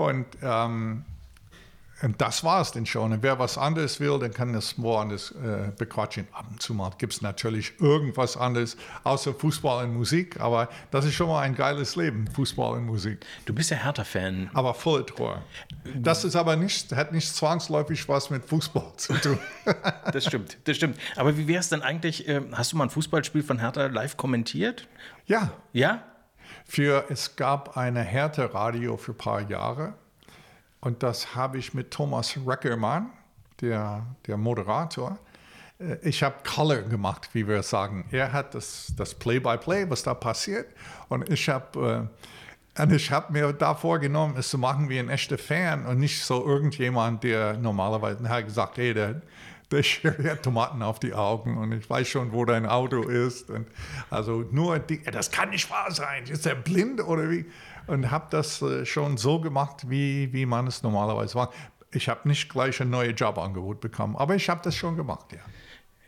Und, 0.00 0.26
ähm, 0.42 1.04
und 2.00 2.18
das 2.22 2.42
war 2.42 2.62
es 2.62 2.72
denn 2.72 2.86
schon. 2.86 3.12
Und 3.12 3.22
wer 3.22 3.38
was 3.38 3.58
anderes 3.58 4.00
will, 4.00 4.18
dann 4.18 4.32
kann 4.32 4.54
das 4.54 4.80
woanders 4.80 5.32
äh, 5.32 5.72
bequatschen. 5.76 6.26
Ab 6.32 6.46
und 6.50 6.62
zu 6.62 6.72
mal 6.72 6.90
gibt 6.96 7.12
es 7.12 7.20
natürlich 7.20 7.78
irgendwas 7.78 8.38
anderes, 8.38 8.78
außer 9.04 9.34
Fußball 9.34 9.84
und 9.84 9.92
Musik. 9.92 10.40
Aber 10.40 10.70
das 10.90 11.04
ist 11.04 11.12
schon 11.12 11.28
mal 11.28 11.42
ein 11.42 11.54
geiles 11.54 11.96
Leben, 11.96 12.26
Fußball 12.28 12.78
und 12.78 12.86
Musik. 12.86 13.26
Du 13.44 13.52
bist 13.52 13.70
ja 13.70 13.76
Hertha-Fan. 13.76 14.48
Aber 14.54 14.72
voll 14.72 15.04
treu. 15.04 15.36
Das 15.94 16.24
ist 16.24 16.34
aber 16.34 16.56
nicht, 16.56 16.90
hat 16.92 17.12
nicht 17.12 17.36
zwangsläufig 17.36 18.08
was 18.08 18.30
mit 18.30 18.46
Fußball 18.46 18.92
zu 18.96 19.12
tun. 19.12 19.38
das 20.10 20.24
stimmt, 20.24 20.56
das 20.64 20.78
stimmt. 20.78 20.98
Aber 21.16 21.36
wie 21.36 21.46
wäre 21.46 21.60
es 21.60 21.68
denn 21.68 21.82
eigentlich, 21.82 22.26
äh, 22.26 22.40
hast 22.52 22.72
du 22.72 22.78
mal 22.78 22.84
ein 22.84 22.90
Fußballspiel 22.90 23.42
von 23.42 23.58
Hertha 23.58 23.84
live 23.84 24.16
kommentiert? 24.16 24.88
Ja. 25.26 25.52
Ja? 25.74 26.02
Für, 26.70 27.06
es 27.08 27.34
gab 27.34 27.76
eine 27.76 28.00
Härte-Radio 28.00 28.96
für 28.96 29.10
ein 29.10 29.18
paar 29.18 29.40
Jahre 29.40 29.94
und 30.78 31.02
das 31.02 31.34
habe 31.34 31.58
ich 31.58 31.74
mit 31.74 31.90
Thomas 31.90 32.38
Reckermann, 32.46 33.10
der, 33.60 34.06
der 34.28 34.36
Moderator, 34.36 35.18
äh, 35.80 35.96
ich 36.02 36.22
habe 36.22 36.36
Color 36.44 36.82
gemacht, 36.82 37.28
wie 37.32 37.48
wir 37.48 37.64
sagen. 37.64 38.04
Er 38.12 38.32
hat 38.32 38.54
das, 38.54 38.94
das 38.96 39.16
Play-by-Play, 39.16 39.82
-play, 39.82 39.90
was 39.90 40.04
da 40.04 40.14
passiert. 40.14 40.68
Und 41.08 41.28
ich 41.28 41.48
habe 41.48 42.08
äh, 42.78 42.98
hab 43.10 43.30
mir 43.30 43.52
da 43.52 43.74
vorgenommen, 43.74 44.36
es 44.38 44.50
zu 44.50 44.56
machen 44.56 44.88
wie 44.88 45.00
ein 45.00 45.08
echter 45.08 45.38
Fan 45.38 45.86
und 45.86 45.98
nicht 45.98 46.22
so 46.22 46.46
irgendjemand, 46.46 47.24
der 47.24 47.54
normalerweise 47.54 48.28
hat 48.28 48.44
gesagt, 48.44 48.78
hey, 48.78 48.94
der, 48.94 49.22
der 49.70 50.32
hat 50.32 50.42
Tomaten 50.42 50.82
auf 50.82 50.98
die 50.98 51.14
Augen 51.14 51.56
und 51.56 51.72
ich 51.72 51.88
weiß 51.88 52.08
schon, 52.08 52.32
wo 52.32 52.44
dein 52.44 52.66
Auto 52.66 53.02
ist. 53.02 53.50
Und 53.50 53.66
also 54.10 54.44
nur, 54.50 54.78
die, 54.78 55.02
das 55.02 55.30
kann 55.30 55.50
nicht 55.50 55.70
wahr 55.70 55.90
sein. 55.90 56.24
Ist 56.24 56.46
er 56.46 56.56
blind 56.56 57.02
oder 57.02 57.30
wie? 57.30 57.46
Und 57.86 58.10
habe 58.10 58.26
das 58.30 58.62
äh, 58.62 58.84
schon 58.84 59.16
so 59.16 59.40
gemacht, 59.40 59.88
wie, 59.88 60.32
wie 60.32 60.46
man 60.46 60.66
es 60.66 60.82
normalerweise 60.82 61.36
macht. 61.36 61.50
Ich 61.92 62.08
habe 62.08 62.28
nicht 62.28 62.48
gleich 62.48 62.80
ein 62.80 62.90
neues 62.90 63.14
Jobangebot 63.16 63.80
bekommen, 63.80 64.16
aber 64.16 64.34
ich 64.34 64.48
habe 64.48 64.60
das 64.62 64.76
schon 64.76 64.96
gemacht, 64.96 65.32
ja. 65.32 65.40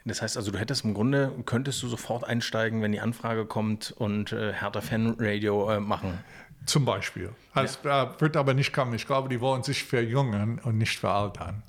Das 0.04 0.20
heißt 0.20 0.36
also, 0.36 0.50
du 0.50 0.58
hättest 0.58 0.84
im 0.84 0.94
Grunde, 0.94 1.32
könntest 1.46 1.80
du 1.82 1.88
sofort 1.88 2.24
einsteigen, 2.24 2.82
wenn 2.82 2.90
die 2.90 3.00
Anfrage 3.00 3.46
kommt 3.46 3.92
und 3.92 4.32
äh, 4.32 4.52
Hertha 4.52 4.80
Fan 4.80 5.16
Radio 5.18 5.70
äh, 5.70 5.80
machen? 5.80 6.18
Zum 6.66 6.84
Beispiel. 6.84 7.30
Das 7.54 7.78
ja. 7.84 8.04
äh, 8.04 8.20
wird 8.20 8.36
aber 8.36 8.54
nicht 8.54 8.72
kommen. 8.72 8.94
Ich 8.94 9.06
glaube, 9.06 9.28
die 9.28 9.40
wollen 9.40 9.62
sich 9.62 9.84
verjüngen 9.84 10.58
und 10.60 10.78
nicht 10.78 10.98
veraltern. 10.98 11.62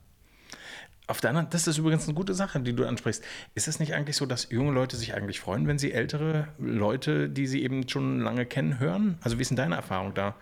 Auf 1.05 1.19
der 1.19 1.31
anderen, 1.31 1.49
das 1.49 1.67
ist 1.67 1.77
übrigens 1.77 2.05
eine 2.05 2.13
gute 2.13 2.33
Sache, 2.33 2.61
die 2.61 2.73
du 2.73 2.85
ansprichst. 2.85 3.23
Ist 3.55 3.67
es 3.67 3.79
nicht 3.79 3.93
eigentlich 3.93 4.15
so, 4.15 4.25
dass 4.25 4.49
junge 4.49 4.71
Leute 4.71 4.95
sich 4.95 5.13
eigentlich 5.13 5.41
freuen, 5.41 5.67
wenn 5.67 5.77
sie 5.77 5.91
ältere 5.91 6.47
Leute, 6.57 7.27
die 7.29 7.45
sie 7.45 7.61
eben 7.61 7.89
schon 7.89 8.21
lange 8.21 8.45
kennen, 8.45 8.79
hören? 8.79 9.17
Also 9.21 9.37
wie 9.37 9.41
ist 9.41 9.49
denn 9.49 9.57
deine 9.57 9.75
Erfahrung 9.75 10.13
da? 10.13 10.35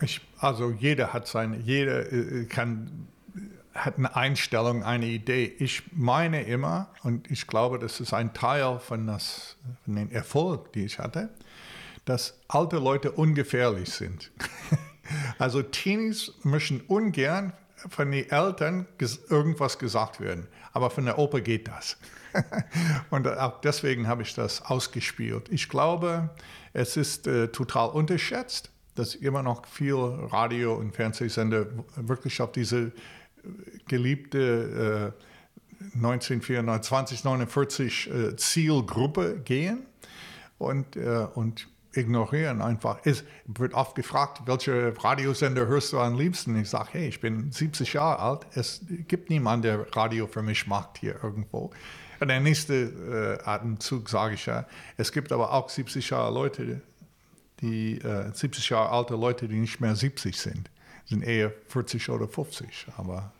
Ich, 0.00 0.20
also 0.38 0.70
jeder 0.70 1.12
hat 1.12 1.26
seine, 1.26 1.58
jeder 1.58 2.10
äh, 2.12 2.44
kann, 2.44 3.08
hat 3.74 3.98
eine 3.98 4.14
Einstellung, 4.14 4.84
eine 4.84 5.06
Idee. 5.06 5.52
Ich 5.58 5.82
meine 5.92 6.42
immer, 6.42 6.88
und 7.02 7.28
ich 7.28 7.48
glaube, 7.48 7.80
das 7.80 7.98
ist 7.98 8.14
ein 8.14 8.32
Teil 8.32 8.78
von, 8.78 9.08
das, 9.08 9.56
von 9.84 9.96
dem 9.96 10.10
Erfolg, 10.12 10.72
den 10.72 10.86
ich 10.86 11.00
hatte, 11.00 11.30
dass 12.04 12.38
alte 12.46 12.78
Leute 12.78 13.10
ungefährlich 13.10 13.90
sind. 13.90 14.30
also 15.38 15.62
Teenies 15.62 16.32
möchten 16.44 16.80
ungern 16.82 17.52
von 17.88 18.10
den 18.10 18.28
Eltern 18.30 18.86
irgendwas 19.28 19.78
gesagt 19.78 20.20
werden. 20.20 20.46
Aber 20.72 20.90
von 20.90 21.04
der 21.04 21.18
Oper 21.18 21.40
geht 21.40 21.68
das. 21.68 21.96
und 23.10 23.26
auch 23.26 23.60
deswegen 23.60 24.06
habe 24.06 24.22
ich 24.22 24.34
das 24.34 24.62
ausgespielt. 24.62 25.48
Ich 25.50 25.68
glaube, 25.68 26.30
es 26.72 26.96
ist 26.96 27.26
äh, 27.26 27.48
total 27.48 27.90
unterschätzt, 27.90 28.70
dass 28.94 29.14
immer 29.14 29.42
noch 29.42 29.66
viel 29.66 29.94
Radio- 29.94 30.74
und 30.74 30.94
Fernsehsender 30.94 31.66
wirklich 31.96 32.40
auf 32.40 32.52
diese 32.52 32.78
äh, 32.78 32.92
geliebte 33.88 35.14
äh, 35.16 35.96
1994, 35.96 36.88
2049 36.88 38.10
äh, 38.10 38.36
Zielgruppe 38.36 39.40
gehen. 39.44 39.86
Und, 40.58 40.96
äh, 40.96 41.26
und 41.34 41.68
ignorieren 41.92 42.62
einfach. 42.62 42.98
Es 43.04 43.24
wird 43.46 43.74
oft 43.74 43.94
gefragt, 43.94 44.42
welche 44.46 44.94
Radiosender 45.02 45.66
hörst 45.66 45.92
du 45.92 45.98
am 45.98 46.18
liebsten? 46.18 46.56
Ich 46.60 46.70
sage, 46.70 46.90
hey, 46.92 47.08
ich 47.08 47.20
bin 47.20 47.50
70 47.50 47.92
Jahre 47.92 48.20
alt. 48.20 48.46
Es 48.54 48.84
gibt 49.08 49.30
niemanden, 49.30 49.62
der 49.62 49.96
Radio 49.96 50.26
für 50.26 50.42
mich 50.42 50.66
macht 50.66 50.98
hier 50.98 51.22
irgendwo. 51.22 51.70
Und 52.20 52.28
der 52.28 52.40
nächste 52.40 53.38
äh, 53.44 53.48
Atemzug 53.48 54.08
sage 54.08 54.34
ich 54.34 54.46
ja, 54.46 54.66
es 54.96 55.10
gibt 55.10 55.32
aber 55.32 55.52
auch 55.52 55.68
70 55.68 56.10
Jahre 56.10 56.32
Leute, 56.32 56.82
die 57.60 57.98
äh, 57.98 58.30
70 58.32 58.68
Jahre 58.68 58.90
alte 58.90 59.14
Leute, 59.14 59.48
die 59.48 59.58
nicht 59.58 59.80
mehr 59.80 59.96
70 59.96 60.36
sind, 60.36 60.70
sind 61.06 61.22
eher 61.22 61.52
40 61.68 62.10
oder 62.10 62.28
50. 62.28 62.86
Aber 62.96 63.32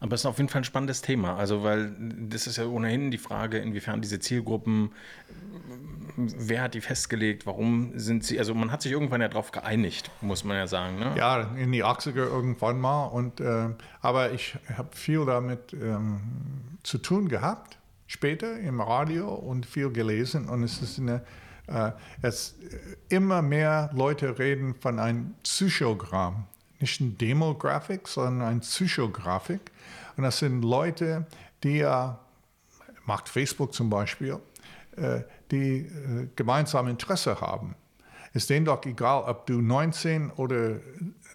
aber 0.00 0.14
es 0.14 0.20
ist 0.20 0.26
auf 0.26 0.38
jeden 0.38 0.48
Fall 0.48 0.60
ein 0.60 0.64
spannendes 0.64 1.02
Thema. 1.02 1.36
Also, 1.36 1.64
weil 1.64 1.92
das 1.98 2.46
ist 2.46 2.56
ja 2.56 2.66
ohnehin 2.66 3.10
die 3.10 3.18
Frage, 3.18 3.58
inwiefern 3.58 4.00
diese 4.00 4.20
Zielgruppen, 4.20 4.92
wer 6.16 6.62
hat 6.62 6.74
die 6.74 6.80
festgelegt, 6.80 7.46
warum 7.46 7.92
sind 7.98 8.24
sie, 8.24 8.38
also 8.38 8.54
man 8.54 8.70
hat 8.70 8.82
sich 8.82 8.92
irgendwann 8.92 9.20
ja 9.20 9.28
darauf 9.28 9.50
geeinigt, 9.50 10.10
muss 10.20 10.44
man 10.44 10.56
ja 10.56 10.66
sagen. 10.66 10.98
Ne? 10.98 11.14
Ja, 11.16 11.54
in 11.56 11.72
die 11.72 11.84
80er 11.84 12.16
irgendwann 12.16 12.80
mal. 12.80 13.06
Und, 13.06 13.40
äh, 13.40 13.68
aber 14.00 14.32
ich 14.32 14.56
habe 14.76 14.94
viel 14.94 15.24
damit 15.24 15.72
ähm, 15.72 16.20
zu 16.82 16.98
tun 16.98 17.28
gehabt, 17.28 17.78
später 18.06 18.58
im 18.58 18.80
Radio 18.80 19.32
und 19.32 19.66
viel 19.66 19.90
gelesen. 19.90 20.48
Und 20.48 20.62
es 20.62 20.80
ist 20.80 20.98
eine, 20.98 21.22
äh, 21.66 21.92
es, 22.22 22.54
immer 23.08 23.42
mehr 23.42 23.90
Leute 23.94 24.38
reden 24.38 24.74
von 24.74 24.98
einem 24.98 25.34
Psychogramm. 25.42 26.46
Nicht 26.80 27.00
ein 27.00 27.18
Demographic, 27.18 28.06
sondern 28.06 28.48
ein 28.48 28.60
Psychografik 28.60 29.60
und 30.18 30.24
das 30.24 30.40
sind 30.40 30.62
Leute, 30.62 31.26
die 31.62 31.78
ja, 31.78 32.18
macht 33.06 33.28
Facebook 33.28 33.72
zum 33.72 33.88
Beispiel, 33.88 34.38
äh, 34.96 35.20
die 35.52 35.86
äh, 35.86 36.28
gemeinsam 36.34 36.88
Interesse 36.88 37.40
haben. 37.40 37.76
Ist 38.34 38.50
denen 38.50 38.66
doch 38.66 38.84
egal, 38.84 39.22
ob 39.22 39.46
du 39.46 39.60
19 39.60 40.32
oder 40.32 40.80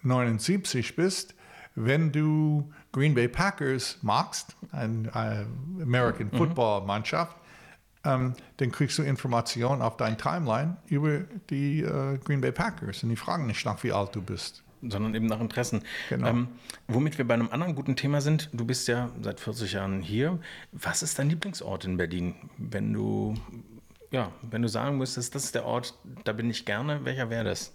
79 0.03 0.97
bist, 0.97 1.33
wenn 1.75 2.11
du 2.11 2.71
Green 2.91 3.15
Bay 3.15 3.29
Packers 3.29 3.97
magst, 4.01 4.55
eine, 4.71 5.15
eine 5.15 5.47
American 5.81 6.29
mhm. 6.31 6.37
Football 6.37 6.85
Mannschaft, 6.85 7.37
ähm, 8.03 8.33
dann 8.57 8.71
kriegst 8.71 8.97
du 8.97 9.03
Informationen 9.03 9.81
auf 9.81 9.95
dein 9.95 10.17
Timeline 10.17 10.75
über 10.87 11.21
die 11.49 11.81
äh, 11.81 12.17
Green 12.17 12.41
Bay 12.41 12.51
Packers 12.51 13.01
und 13.01 13.09
die 13.09 13.15
fragen 13.15 13.47
nicht 13.47 13.65
nach, 13.65 13.81
wie 13.81 13.93
alt 13.93 14.13
du 14.13 14.21
bist 14.21 14.62
sondern 14.89 15.15
eben 15.15 15.27
nach 15.27 15.39
Interessen. 15.39 15.83
Genau. 16.09 16.27
Ähm, 16.27 16.47
womit 16.87 17.17
wir 17.17 17.27
bei 17.27 17.33
einem 17.33 17.49
anderen 17.51 17.75
guten 17.75 17.95
Thema 17.95 18.21
sind, 18.21 18.49
du 18.53 18.65
bist 18.65 18.87
ja 18.87 19.09
seit 19.21 19.39
40 19.39 19.73
Jahren 19.73 20.01
hier. 20.01 20.39
Was 20.71 21.03
ist 21.03 21.19
dein 21.19 21.29
Lieblingsort 21.29 21.85
in 21.85 21.97
Berlin, 21.97 22.35
wenn 22.57 22.93
du 22.93 23.35
ja, 24.13 24.31
wenn 24.43 24.61
du 24.61 24.69
sagen 24.69 24.99
müsstest, 24.99 25.33
das 25.33 25.45
ist 25.45 25.55
der 25.55 25.65
Ort, 25.65 25.95
da 26.23 26.33
bin 26.33 26.49
ich 26.49 26.65
gerne, 26.65 27.03
welcher 27.03 27.31
wäre 27.31 27.45
das? 27.45 27.73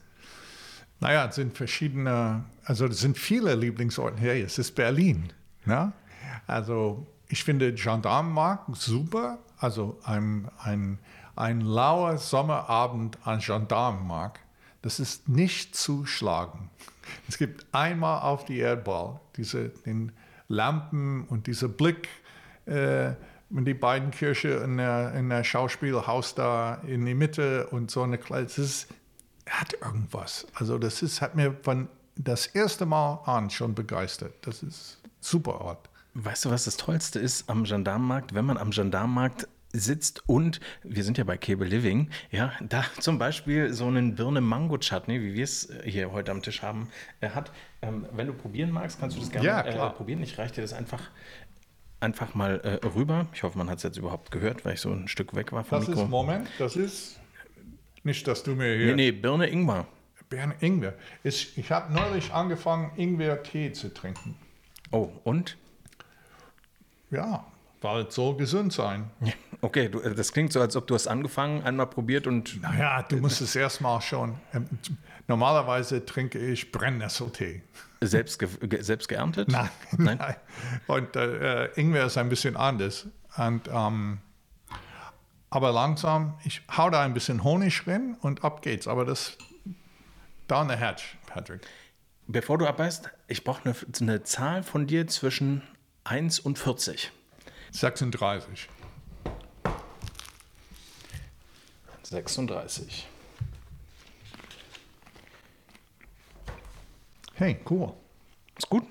Naja, 1.00 1.26
es 1.26 1.34
sind 1.34 1.56
verschiedene, 1.56 2.44
also 2.64 2.86
es 2.86 3.00
sind 3.00 3.18
viele 3.18 3.54
Lieblingsorte 3.56 4.20
hier. 4.20 4.44
Es 4.44 4.56
ist 4.56 4.76
Berlin. 4.76 5.32
Ne? 5.64 5.92
Also 6.46 7.06
ich 7.28 7.42
finde 7.42 7.74
Gendarmenmarkt 7.74 8.74
super. 8.76 9.38
Also 9.58 9.98
ein, 10.04 10.48
ein, 10.58 11.00
ein 11.34 11.60
lauer 11.60 12.18
Sommerabend 12.18 13.18
an 13.26 13.40
Gendarmenmarkt, 13.40 14.40
das 14.82 15.00
ist 15.00 15.28
nicht 15.28 15.74
zu 15.74 16.06
schlagen. 16.06 16.70
Es 17.28 17.38
gibt 17.38 17.66
einmal 17.72 18.22
auf 18.22 18.44
die 18.44 18.58
Erdball 18.58 19.20
diese, 19.36 19.70
den 19.86 20.12
Lampen 20.48 21.24
und 21.24 21.46
dieser 21.46 21.68
Blick 21.68 22.08
äh, 22.66 23.08
in 23.50 23.64
die 23.64 23.74
beiden 23.74 24.10
Kirche 24.10 24.48
in 24.48 24.76
der, 24.76 25.14
in 25.14 25.28
der 25.28 25.44
Schauspielhaus 25.44 26.34
da 26.34 26.82
in 26.86 27.06
die 27.06 27.14
Mitte 27.14 27.66
und 27.68 27.90
so 27.90 28.02
eine 28.02 28.18
kleine, 28.18 28.44
das 28.44 28.58
ist, 28.58 28.88
hat 29.48 29.74
irgendwas. 29.80 30.46
Also 30.54 30.78
das 30.78 31.02
ist, 31.02 31.22
hat 31.22 31.34
mir 31.34 31.56
von 31.62 31.88
das 32.16 32.46
erste 32.46 32.84
Mal 32.84 33.20
an 33.24 33.48
schon 33.50 33.74
begeistert. 33.74 34.34
Das 34.42 34.62
ist 34.62 34.98
super 35.20 35.60
Ort. 35.60 35.88
Weißt 36.14 36.44
du, 36.44 36.50
was 36.50 36.64
das 36.64 36.76
Tollste 36.76 37.18
ist 37.18 37.48
am 37.48 37.64
Gendarmenmarkt? 37.64 38.34
Wenn 38.34 38.44
man 38.44 38.58
am 38.58 38.70
Gendarmenmarkt 38.70 39.48
sitzt 39.72 40.22
und 40.28 40.60
wir 40.82 41.04
sind 41.04 41.18
ja 41.18 41.24
bei 41.24 41.36
Cable 41.36 41.66
Living, 41.66 42.10
ja, 42.30 42.52
da 42.60 42.84
zum 43.00 43.18
Beispiel 43.18 43.72
so 43.72 43.86
einen 43.86 44.14
Birne-Mango-Chutney, 44.14 45.20
wie 45.22 45.34
wir 45.34 45.44
es 45.44 45.72
hier 45.84 46.10
heute 46.12 46.30
am 46.32 46.42
Tisch 46.42 46.62
haben, 46.62 46.88
äh, 47.20 47.30
hat. 47.30 47.52
Ähm, 47.82 48.06
wenn 48.12 48.26
du 48.26 48.32
probieren 48.32 48.70
magst, 48.70 48.98
kannst 48.98 49.16
du 49.16 49.20
das 49.20 49.30
gerne 49.30 49.46
Ja, 49.46 49.60
äh, 49.60 49.72
klar. 49.72 49.94
probieren. 49.94 50.22
Ich 50.22 50.38
reiche 50.38 50.54
dir 50.54 50.62
das 50.62 50.72
einfach, 50.72 51.10
einfach 52.00 52.34
mal 52.34 52.60
äh, 52.60 52.86
rüber. 52.86 53.26
Ich 53.34 53.42
hoffe, 53.42 53.58
man 53.58 53.68
hat 53.70 53.78
es 53.78 53.82
jetzt 53.84 53.98
überhaupt 53.98 54.30
gehört, 54.30 54.64
weil 54.64 54.74
ich 54.74 54.80
so 54.80 54.90
ein 54.90 55.06
Stück 55.08 55.34
weg 55.34 55.52
war 55.52 55.64
vom 55.64 55.80
Das 55.80 55.88
Mikro. 55.88 56.04
ist, 56.04 56.08
Moment, 56.10 56.48
das 56.58 56.74
ist 56.76 57.20
nicht, 58.04 58.26
dass 58.26 58.42
du 58.42 58.54
mir 58.54 58.74
hier... 58.76 58.86
nee, 58.96 59.10
nee, 59.10 59.12
Birne 59.12 59.48
Ingwer. 59.48 59.86
Bern 60.30 60.54
Ingwer. 60.60 60.94
Ich, 61.24 61.56
ich 61.56 61.70
habe 61.70 61.92
neulich 61.92 62.32
angefangen, 62.32 62.90
Ingwer-Tee 62.96 63.72
zu 63.72 63.92
trinken. 63.94 64.34
Oh, 64.90 65.10
und? 65.24 65.56
Ja, 67.10 67.46
es 67.82 68.14
soll 68.14 68.36
gesund 68.36 68.72
sein. 68.72 69.10
Okay, 69.60 69.88
du, 69.88 70.00
äh, 70.00 70.14
das 70.14 70.32
klingt 70.32 70.52
so, 70.52 70.60
als 70.60 70.76
ob 70.76 70.86
du 70.86 70.94
hast 70.94 71.06
angefangen, 71.08 71.62
einmal 71.62 71.86
probiert 71.86 72.26
und 72.26 72.60
Naja, 72.62 73.02
du 73.02 73.16
musst 73.16 73.40
es 73.40 73.54
erstmal 73.56 74.00
schon. 74.00 74.36
ähm, 74.52 74.66
Normalerweise 75.26 76.04
trinke 76.06 76.38
ich 76.38 76.72
Brennnesseltee. 76.72 77.62
selbst, 78.00 78.38
ge 78.38 78.48
ge 78.62 78.80
selbst 78.82 79.08
geerntet? 79.08 79.48
Nein, 79.50 79.68
Nein? 79.96 80.16
nein. 80.20 80.36
Und 80.86 81.16
äh, 81.16 81.66
Ingwer 81.78 82.06
ist 82.06 82.16
ein 82.16 82.28
bisschen 82.28 82.56
anders. 82.56 83.06
Und, 83.36 83.68
ähm, 83.72 84.18
aber 85.50 85.72
langsam, 85.72 86.34
ich 86.44 86.62
hau 86.76 86.88
da 86.90 87.02
ein 87.02 87.14
bisschen 87.14 87.42
Honig 87.44 87.86
rein 87.86 88.16
und 88.20 88.44
ab 88.44 88.62
geht's. 88.62 88.86
Aber 88.88 89.04
das 89.04 89.36
down 90.46 90.68
the 90.68 90.76
hatch, 90.76 91.16
Patrick. 91.26 91.60
Bevor 92.26 92.58
du 92.58 92.66
abbeißt, 92.66 93.10
ich 93.26 93.44
brauche 93.44 93.64
eine, 93.64 93.74
eine 94.00 94.22
Zahl 94.22 94.62
von 94.62 94.86
dir 94.86 95.06
zwischen 95.06 95.62
1 96.04 96.40
und 96.40 96.58
40. 96.58 97.10
36. 97.72 98.68
36. 102.02 103.06
Hey, 107.34 107.58
cool. 107.70 107.92
Ist 108.56 108.68
gut? 108.68 108.84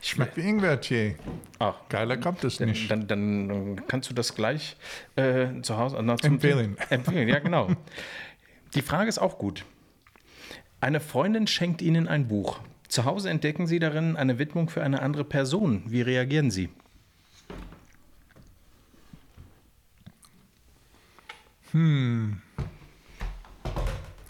Schmeckt 0.00 0.36
wie 0.36 0.42
Ingwer-Tee. 0.42 1.16
Ach, 1.58 1.74
Geiler 1.88 2.16
kommt 2.16 2.44
es 2.44 2.60
nicht. 2.60 2.90
dann, 2.90 3.06
dann 3.06 3.86
kannst 3.86 4.08
du 4.08 4.14
das 4.14 4.34
gleich 4.34 4.76
äh, 5.16 5.60
zu 5.62 5.76
Hause 5.76 5.98
na, 6.02 6.16
zum 6.16 6.34
Empfehlen. 6.34 6.76
Empfehlen, 6.88 7.28
ja, 7.28 7.40
genau. 7.40 7.68
Die 8.74 8.82
Frage 8.82 9.08
ist 9.08 9.18
auch 9.18 9.36
gut. 9.36 9.64
Eine 10.80 11.00
Freundin 11.00 11.46
schenkt 11.46 11.82
Ihnen 11.82 12.08
ein 12.08 12.28
Buch. 12.28 12.60
Zu 12.88 13.04
Hause 13.04 13.28
entdecken 13.28 13.66
Sie 13.66 13.78
darin 13.78 14.16
eine 14.16 14.38
Widmung 14.38 14.70
für 14.70 14.82
eine 14.82 15.02
andere 15.02 15.24
Person. 15.24 15.82
Wie 15.86 16.00
reagieren 16.00 16.50
Sie? 16.50 16.70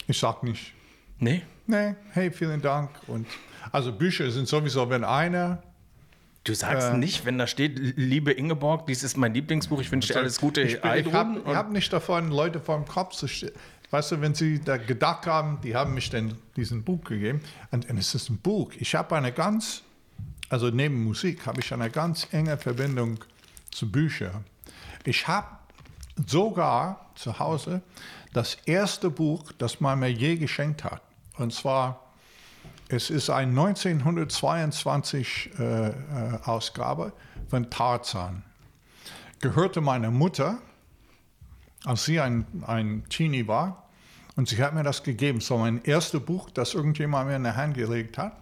Ich 0.06 0.18
sag 0.18 0.42
nicht. 0.42 0.72
Nee? 1.18 1.42
Nee, 1.66 1.94
hey, 2.12 2.30
vielen 2.30 2.60
Dank. 2.62 2.90
Und 3.06 3.26
also 3.72 3.92
Bücher 3.92 4.30
sind 4.30 4.48
sowieso, 4.48 4.88
wenn 4.90 5.04
einer. 5.04 5.62
Du 6.44 6.54
sagst 6.54 6.88
Äh. 6.94 6.96
nicht, 6.96 7.24
wenn 7.26 7.36
da 7.38 7.46
steht, 7.46 7.78
liebe 7.98 8.32
Ingeborg, 8.32 8.86
dies 8.86 9.02
ist 9.02 9.16
mein 9.18 9.34
Lieblingsbuch, 9.34 9.80
ich 9.80 9.92
wünsche 9.92 10.12
dir 10.12 10.18
alles 10.20 10.40
Gute, 10.40 10.62
Ich, 10.62 10.80
bin- 10.80 11.06
ich 11.06 11.12
habe 11.12 11.42
hab 11.54 11.70
nicht 11.70 11.92
davon, 11.92 12.30
Leute 12.30 12.60
vor 12.60 12.76
dem 12.76 12.86
Kopf 12.86 13.14
zu 13.14 13.28
stellen. 13.28 13.52
Weißt 13.90 14.12
du, 14.12 14.20
wenn 14.22 14.34
sie 14.34 14.58
da 14.60 14.76
gedacht 14.78 15.26
haben, 15.26 15.60
die 15.62 15.74
haben 15.76 15.92
mich 15.94 16.08
dann 16.10 16.36
diesen 16.56 16.82
Buch 16.82 17.04
gegeben. 17.04 17.40
Und, 17.72 17.90
und 17.90 17.98
es 17.98 18.14
ist 18.14 18.30
ein 18.30 18.38
Buch. 18.38 18.72
Ich 18.78 18.94
habe 18.94 19.14
eine 19.16 19.32
ganz, 19.32 19.82
also 20.48 20.70
neben 20.70 21.04
Musik, 21.04 21.44
habe 21.46 21.60
ich 21.60 21.72
eine 21.74 21.90
ganz 21.90 22.26
enge 22.32 22.56
Verbindung 22.56 23.18
zu 23.70 23.90
Büchern. 23.90 24.44
Ich 25.04 25.28
habe 25.28 25.46
sogar 26.26 27.10
zu 27.14 27.38
Hause 27.38 27.82
das 28.32 28.54
erste 28.66 29.10
Buch, 29.10 29.52
das 29.58 29.80
man 29.80 29.98
mir 29.98 30.12
je 30.12 30.36
geschenkt 30.36 30.84
hat. 30.84 31.02
Und 31.36 31.52
zwar, 31.52 32.12
es 32.88 33.10
ist 33.10 33.30
ein 33.30 33.50
1922 33.50 35.50
äh, 35.58 35.88
äh, 35.88 35.92
Ausgabe 36.44 37.12
von 37.48 37.70
Tarzan. 37.70 38.42
Gehörte 39.40 39.80
meiner 39.80 40.10
Mutter, 40.10 40.58
als 41.84 42.04
sie 42.04 42.20
ein, 42.20 42.46
ein 42.66 43.04
Teenie 43.08 43.46
war. 43.46 43.88
Und 44.36 44.48
sie 44.48 44.62
hat 44.62 44.74
mir 44.74 44.82
das 44.82 45.02
gegeben. 45.02 45.40
So 45.40 45.58
mein 45.58 45.82
erstes 45.82 46.24
Buch, 46.24 46.50
das 46.50 46.74
irgendjemand 46.74 47.28
mir 47.28 47.36
in 47.36 47.44
die 47.44 47.50
Hand 47.50 47.74
gelegt 47.74 48.18
hat. 48.18 48.36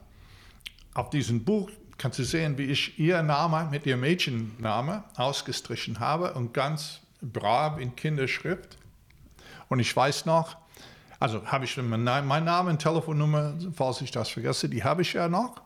Auf 0.94 1.10
diesem 1.10 1.44
Buch 1.44 1.70
kannst 1.96 2.18
du 2.18 2.24
sehen, 2.24 2.58
wie 2.58 2.64
ich 2.64 2.98
ihr 2.98 3.22
Name 3.22 3.68
mit 3.70 3.86
ihrem 3.86 4.00
Mädchenname 4.00 5.04
ausgestrichen 5.16 6.00
habe 6.00 6.34
und 6.34 6.52
ganz 6.52 7.00
brav 7.20 7.78
in 7.78 7.94
Kinderschrift. 7.96 8.78
Und 9.68 9.80
ich 9.80 9.94
weiß 9.94 10.26
noch, 10.26 10.56
also 11.20 11.44
habe 11.46 11.64
ich 11.64 11.76
mein 11.76 12.04
mein 12.04 12.44
Name 12.44 12.70
und 12.70 12.78
Telefonnummer, 12.78 13.54
falls 13.74 14.00
ich 14.00 14.10
das 14.10 14.28
vergesse, 14.28 14.68
die 14.68 14.84
habe 14.84 15.02
ich 15.02 15.12
ja 15.12 15.28
noch. 15.28 15.60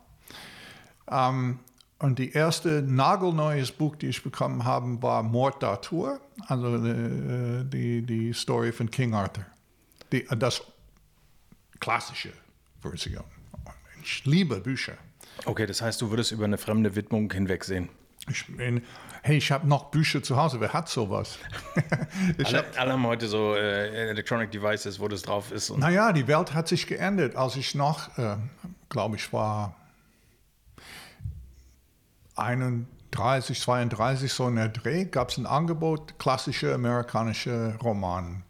Ähm, 1.11 1.61
und 1.99 2.19
die 2.19 2.33
erste 2.33 2.83
nagelneues 2.83 3.71
Buch, 3.71 3.95
die 3.95 4.09
ich 4.09 4.25
bekommen 4.25 4.65
habe, 4.65 5.01
war 5.03 5.23
Mord 5.23 5.63
d'Arthur, 5.63 6.19
also 6.49 6.75
äh, 6.85 7.65
die, 7.65 8.03
die 8.03 8.33
Story 8.33 8.73
von 8.73 8.91
King 8.91 9.15
Arthur. 9.15 9.47
Die, 10.11 10.27
das 10.37 10.63
klassische 11.79 12.33
Version. 12.81 13.25
Ich 14.03 14.25
liebe 14.25 14.61
Bücher. 14.61 14.95
Okay, 15.45 15.67
das 15.67 15.81
heißt, 15.81 16.01
du 16.03 16.11
würdest 16.11 16.33
über 16.33 16.45
eine 16.45 16.59
fremde 16.59 16.97
Widmung 16.97 17.31
hinwegsehen. 17.33 17.89
Ich 18.31 18.47
bin, 18.47 18.83
hey, 19.23 19.37
ich 19.37 19.51
habe 19.51 19.67
noch 19.67 19.91
Bücher 19.91 20.23
zu 20.23 20.37
Hause. 20.37 20.61
Wer 20.61 20.73
hat 20.73 20.89
sowas? 20.89 21.39
ich 22.39 22.47
Alle, 22.47 22.59
hab, 22.59 22.81
alle 22.81 22.93
haben 22.93 23.07
heute 23.07 23.27
so 23.27 23.55
äh, 23.55 24.11
Electronic 24.11 24.51
Devices, 24.51 25.01
wo 25.01 25.09
das 25.09 25.23
drauf 25.23 25.51
ist. 25.51 25.77
Naja, 25.77 26.13
die 26.13 26.27
Welt 26.29 26.55
hat 26.55 26.69
sich 26.69 26.87
geändert. 26.87 27.35
Als 27.35 27.57
ich 27.57 27.75
noch, 27.75 28.17
äh, 28.19 28.37
glaube 28.89 29.17
ich, 29.17 29.33
war 29.33 29.75
31, 32.37 33.61
32, 33.61 34.33
so 34.33 34.49
in 34.49 34.57
der 34.57 34.69
Dreh, 34.69 35.05
gab 35.05 35.31
es 35.31 35.39
ein 35.39 35.47
Angebot, 35.47 36.19
klassische 36.19 36.73
amerikanische 36.75 37.77
Romanen. 37.83 38.45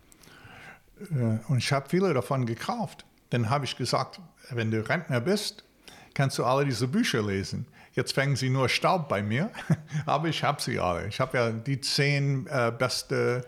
Äh, 1.01 1.39
und 1.49 1.59
ich 1.59 1.73
habe 1.73 1.89
viele 1.89 2.13
davon 2.13 2.45
gekauft. 2.45 3.07
Dann 3.31 3.49
habe 3.49 3.65
ich 3.65 3.77
gesagt, 3.77 4.21
wenn 4.51 4.71
du 4.71 4.87
Rentner 4.87 5.21
bist, 5.21 5.65
kannst 6.13 6.39
du 6.39 6.45
alle 6.45 6.67
diese 6.67 6.89
Bücher 6.89 7.23
lesen. 7.23 7.67
Jetzt 7.95 8.15
fängen 8.15 8.37
sie 8.37 8.49
nur 8.49 8.69
Staub 8.69 9.09
bei 9.09 9.23
mir, 9.23 9.51
aber 10.07 10.29
ich 10.29 10.43
habe 10.43 10.63
sie 10.63 10.79
alle. 10.79 11.09
Ich 11.09 11.21
habe 11.21 11.37
ja 11.37 11.51
die 11.51 11.81
zehn 11.81 12.47
äh, 12.47 12.73
beste 12.77 13.45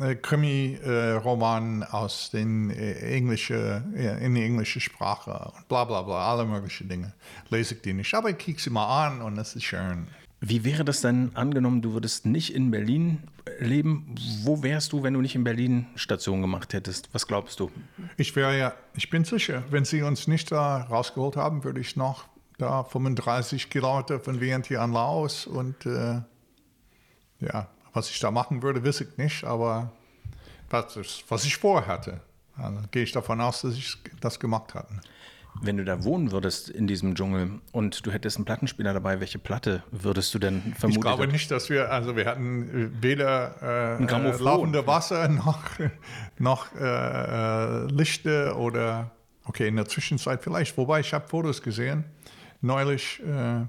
äh, 0.00 0.14
Krimi-Romanen 0.14 1.82
aus 1.82 2.30
den 2.30 2.70
äh, 2.70 2.92
englische, 3.16 3.82
äh, 3.96 4.24
in 4.24 4.34
die 4.36 4.44
englische 4.44 4.80
Sprache 4.80 5.52
und 5.56 5.66
bla 5.68 5.84
bla 5.84 6.02
bla, 6.02 6.30
alle 6.30 6.44
möglichen 6.44 6.88
Dinge. 6.88 7.12
Lese 7.50 7.74
ich 7.74 7.82
die 7.82 7.92
nicht, 7.92 8.14
aber 8.14 8.30
ich 8.30 8.38
kicke 8.38 8.60
sie 8.60 8.70
mal 8.70 9.06
an 9.06 9.20
und 9.20 9.34
das 9.34 9.56
ist 9.56 9.64
schön. 9.64 10.06
wie 10.40 10.62
wäre 10.62 10.84
das 10.84 11.00
denn 11.00 11.32
angenommen, 11.34 11.82
du 11.82 11.94
würdest 11.94 12.26
nicht 12.26 12.54
in 12.54 12.70
Berlin 12.70 13.24
leben? 13.58 14.14
Wo 14.44 14.62
wärst 14.62 14.92
du, 14.92 15.02
wenn 15.02 15.14
du 15.14 15.20
nicht 15.20 15.34
in 15.34 15.42
Berlin 15.42 15.86
Station 15.96 16.40
gemacht 16.40 16.72
hättest? 16.72 17.08
Was 17.12 17.26
glaubst 17.26 17.58
du? 17.58 17.68
Ich 18.16 18.36
wäre 18.36 18.56
ja, 18.56 18.74
ich 18.94 19.10
bin 19.10 19.24
sicher, 19.24 19.64
wenn 19.70 19.84
sie 19.84 20.02
uns 20.02 20.28
nicht 20.28 20.52
da 20.52 20.82
rausgeholt 20.84 21.34
haben, 21.34 21.64
würde 21.64 21.80
ich 21.80 21.96
noch 21.96 22.28
da 22.58 22.84
35 22.84 23.70
Kilometer 23.70 24.20
von 24.20 24.40
Vientiane 24.40 24.92
Laos 24.92 25.46
und 25.46 25.86
äh, 25.86 26.20
ja, 27.40 27.68
was 27.92 28.10
ich 28.10 28.18
da 28.20 28.30
machen 28.30 28.62
würde, 28.62 28.84
weiß 28.84 29.00
ich 29.02 29.16
nicht, 29.16 29.44
aber 29.44 29.92
was, 30.70 30.98
was 31.28 31.44
ich 31.44 31.56
vorhatte, 31.56 32.20
also, 32.56 32.80
gehe 32.90 33.02
ich 33.04 33.12
davon 33.12 33.40
aus, 33.40 33.62
dass 33.62 33.74
ich 33.74 33.96
das 34.20 34.38
gemacht 34.40 34.74
hatte. 34.74 35.00
Wenn 35.60 35.76
du 35.76 35.84
da 35.84 36.04
wohnen 36.04 36.30
würdest 36.30 36.68
in 36.68 36.86
diesem 36.86 37.14
Dschungel 37.14 37.60
und 37.72 38.06
du 38.06 38.12
hättest 38.12 38.36
einen 38.36 38.44
Plattenspieler 38.44 38.92
dabei, 38.92 39.18
welche 39.18 39.38
Platte 39.38 39.82
würdest 39.90 40.32
du 40.34 40.38
denn 40.38 40.74
vermuten? 40.76 40.98
Ich 40.98 41.00
glaube 41.00 41.26
nicht, 41.26 41.50
dass 41.50 41.68
wir, 41.68 41.90
also 41.90 42.16
wir 42.16 42.26
hatten 42.26 42.92
weder 43.00 43.98
äh, 43.98 44.42
laufende 44.42 44.86
Wasser 44.86 45.28
noch, 45.28 45.64
noch 46.38 46.72
äh, 46.74 47.86
Lichter 47.86 48.56
oder, 48.56 49.10
okay, 49.46 49.66
in 49.66 49.76
der 49.76 49.86
Zwischenzeit 49.86 50.42
vielleicht, 50.42 50.76
wobei 50.76 51.00
ich 51.00 51.12
habe 51.12 51.26
Fotos 51.26 51.60
gesehen, 51.62 52.04
neulich 52.60 53.20
äh, 53.20 53.66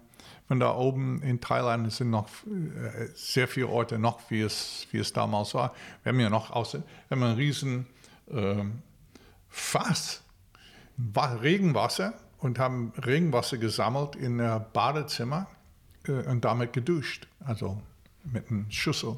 von 0.49 0.59
da 0.59 0.73
oben 0.75 1.21
in 1.21 1.39
Thailand 1.39 1.91
sind 1.93 2.09
noch 2.09 2.27
äh, 2.47 3.07
sehr 3.13 3.47
viele 3.47 3.67
Orte 3.67 3.99
noch, 3.99 4.19
wie 4.31 4.41
es, 4.41 4.87
wie 4.91 4.97
es 4.97 5.13
damals 5.13 5.53
war. 5.53 5.75
Wir 6.01 6.11
haben 6.11 6.19
ja 6.19 6.31
noch 6.31 6.49
außer, 6.49 6.79
wir 6.79 7.15
haben 7.15 7.23
einen 7.23 7.35
riesen 7.35 7.85
äh, 8.31 8.63
Fass, 9.47 10.23
Regenwasser 11.43 12.13
und 12.39 12.57
haben 12.57 12.93
Regenwasser 13.05 13.59
gesammelt 13.59 14.15
in 14.15 14.39
der 14.39 14.59
Badezimmer 14.59 15.45
äh, 16.07 16.11
und 16.27 16.45
damit 16.45 16.73
geduscht, 16.73 17.27
also 17.45 17.79
mit 18.23 18.49
einem 18.49 18.71
Schüssel. 18.71 19.17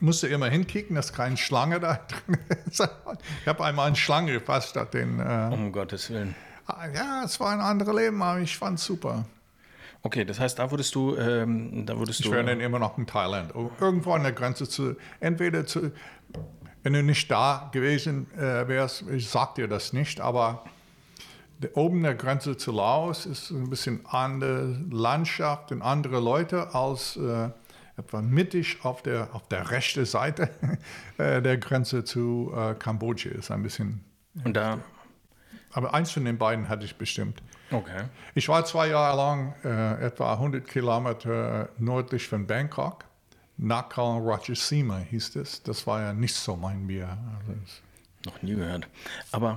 Musste 0.00 0.28
immer 0.28 0.50
hinkicken, 0.50 0.96
dass 0.96 1.14
keine 1.14 1.38
Schlange 1.38 1.80
da 1.80 1.94
drin 2.26 2.38
ist. 2.66 2.86
Ich 3.40 3.48
habe 3.48 3.64
einmal 3.64 3.86
eine 3.86 3.96
Schlange 3.96 4.34
gefasst 4.34 4.76
den. 4.92 5.18
Äh, 5.18 5.48
um 5.50 5.72
Gottes 5.72 6.10
Willen. 6.10 6.34
Ah, 6.66 6.86
ja, 6.92 7.22
es 7.24 7.38
war 7.38 7.50
ein 7.50 7.60
anderes 7.60 7.94
Leben, 7.94 8.22
aber 8.22 8.40
ich 8.40 8.56
fand 8.56 8.78
es 8.78 8.84
super. 8.84 9.24
Okay, 10.02 10.24
das 10.24 10.38
heißt, 10.38 10.58
da 10.58 10.70
würdest 10.70 10.94
du, 10.94 11.16
ähm, 11.16 11.86
da 11.86 11.98
würdest 11.98 12.20
ich 12.20 12.26
du. 12.26 12.32
wäre 12.32 12.44
dann 12.44 12.60
immer 12.60 12.78
noch 12.78 12.96
in 12.98 13.06
Thailand. 13.06 13.52
Irgendwo 13.80 14.12
an 14.12 14.22
der 14.22 14.32
Grenze 14.32 14.68
zu, 14.68 14.96
entweder 15.20 15.66
zu, 15.66 15.92
wenn 16.82 16.92
du 16.92 17.02
nicht 17.02 17.30
da 17.30 17.68
gewesen 17.72 18.32
äh, 18.36 18.68
wärst, 18.68 19.02
ich 19.10 19.28
sag 19.28 19.56
dir 19.56 19.66
das 19.66 19.92
nicht, 19.92 20.20
aber 20.20 20.64
oben 21.74 22.02
der 22.02 22.14
Grenze 22.14 22.56
zu 22.56 22.70
Laos 22.70 23.26
ist 23.26 23.50
ein 23.50 23.70
bisschen 23.70 24.04
andere 24.06 24.76
Landschaft 24.90 25.72
und 25.72 25.82
andere 25.82 26.20
Leute 26.20 26.74
als 26.74 27.16
äh, 27.16 27.48
etwa 27.96 28.20
mittig 28.20 28.84
auf 28.84 29.02
der, 29.02 29.28
auf 29.32 29.48
der 29.48 29.70
rechten 29.70 30.04
Seite 30.04 30.50
äh, 31.18 31.40
der 31.40 31.56
Grenze 31.56 32.04
zu 32.04 32.52
äh, 32.54 32.74
Kambodscha 32.74 33.30
ist 33.30 33.50
ein 33.50 33.62
bisschen. 33.62 34.04
Und 34.44 34.56
da. 34.56 34.78
Aber 35.72 35.94
eins 35.94 36.10
von 36.10 36.24
den 36.24 36.38
beiden 36.38 36.68
hatte 36.68 36.84
ich 36.84 36.96
bestimmt. 36.96 37.42
Okay. 37.70 38.04
Ich 38.34 38.48
war 38.48 38.64
zwei 38.64 38.88
Jahre 38.88 39.16
lang 39.16 39.54
äh, 39.64 40.06
etwa 40.06 40.34
100 40.34 40.66
Kilometer 40.66 41.68
nördlich 41.78 42.28
von 42.28 42.46
Bangkok. 42.46 43.04
Nakhon 43.58 44.22
Ratchasima 44.26 44.98
hieß 44.98 45.32
das. 45.32 45.62
Das 45.62 45.86
war 45.86 46.00
ja 46.00 46.12
nicht 46.12 46.34
so 46.34 46.56
mein 46.56 46.86
Bier. 46.86 47.16
Also 47.38 47.52
Noch 48.26 48.42
nie 48.42 48.54
gehört. 48.54 48.86
Aber 49.32 49.56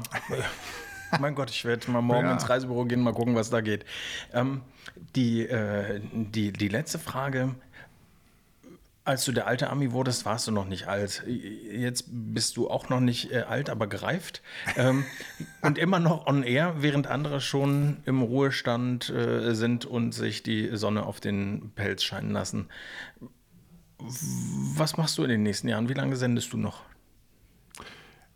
mein 1.19 1.35
Gott, 1.35 1.51
ich 1.51 1.65
werde 1.65 1.91
mal 1.91 2.01
morgen 2.01 2.27
ja. 2.27 2.33
ins 2.33 2.49
Reisebüro 2.49 2.85
gehen, 2.85 3.01
mal 3.01 3.13
gucken, 3.13 3.35
was 3.35 3.49
da 3.49 3.61
geht. 3.61 3.85
Ähm, 4.33 4.61
die, 5.15 5.45
äh, 5.47 6.01
die, 6.13 6.51
die 6.51 6.67
letzte 6.67 6.99
Frage 6.99 7.55
als 9.09 9.25
du 9.25 9.31
der 9.31 9.47
alte 9.47 9.71
Ami 9.71 9.91
wurdest, 9.91 10.25
warst 10.25 10.47
du 10.47 10.51
noch 10.51 10.65
nicht 10.65 10.87
alt. 10.87 11.23
Jetzt 11.25 12.05
bist 12.07 12.57
du 12.57 12.69
auch 12.69 12.89
noch 12.89 12.99
nicht 12.99 13.31
äh, 13.31 13.41
alt, 13.41 13.69
aber 13.71 13.87
gereift. 13.87 14.43
Ähm, 14.77 15.03
und 15.61 15.79
immer 15.79 15.99
noch 15.99 16.27
on 16.27 16.43
air, 16.43 16.75
während 16.77 17.07
andere 17.07 17.41
schon 17.41 17.97
im 18.05 18.21
Ruhestand 18.21 19.09
äh, 19.09 19.55
sind 19.55 19.85
und 19.85 20.13
sich 20.13 20.43
die 20.43 20.77
Sonne 20.77 21.07
auf 21.07 21.19
den 21.19 21.71
Pelz 21.75 22.03
scheinen 22.03 22.31
lassen. 22.31 22.69
Was 23.97 24.95
machst 24.95 25.17
du 25.17 25.23
in 25.23 25.29
den 25.29 25.43
nächsten 25.43 25.67
Jahren? 25.67 25.89
Wie 25.89 25.93
lange 25.93 26.15
sendest 26.15 26.53
du 26.53 26.57
noch? 26.57 26.83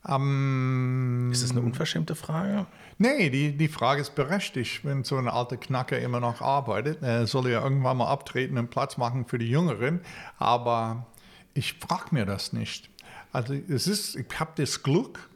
Um, 0.06 1.32
ist 1.32 1.44
das 1.44 1.52
eine 1.52 1.62
unverschämte 1.62 2.16
Frage? 2.16 2.66
Nee, 2.98 3.30
die, 3.30 3.56
die 3.56 3.70
Frage 3.70 4.02
ist 4.02 4.16
berechtigt. 4.16 4.84
Wenn 4.84 5.06
so 5.06 5.18
ein 5.18 5.30
alter 5.30 5.56
Knacker 5.56 5.98
immer 5.98 6.20
noch 6.20 6.42
arbeitet, 6.42 7.02
er 7.02 7.26
soll 7.26 7.50
ja 7.50 7.64
irgendwann 7.64 7.98
mal 7.98 8.08
abtreten 8.08 8.58
und 8.58 8.70
Platz 8.70 8.98
machen 8.98 9.26
für 9.26 9.38
die 9.38 9.50
Jüngeren. 9.50 10.02
Aber 10.38 11.06
ich 11.54 11.76
frage 11.76 12.08
mir 12.12 12.26
das 12.26 12.52
nicht. 12.52 12.90
Also 13.32 13.54
es 13.54 13.88
ist, 13.88 14.16
ich 14.16 14.28
habe 14.40 14.52
das 14.56 14.84
Glück, 14.84 15.30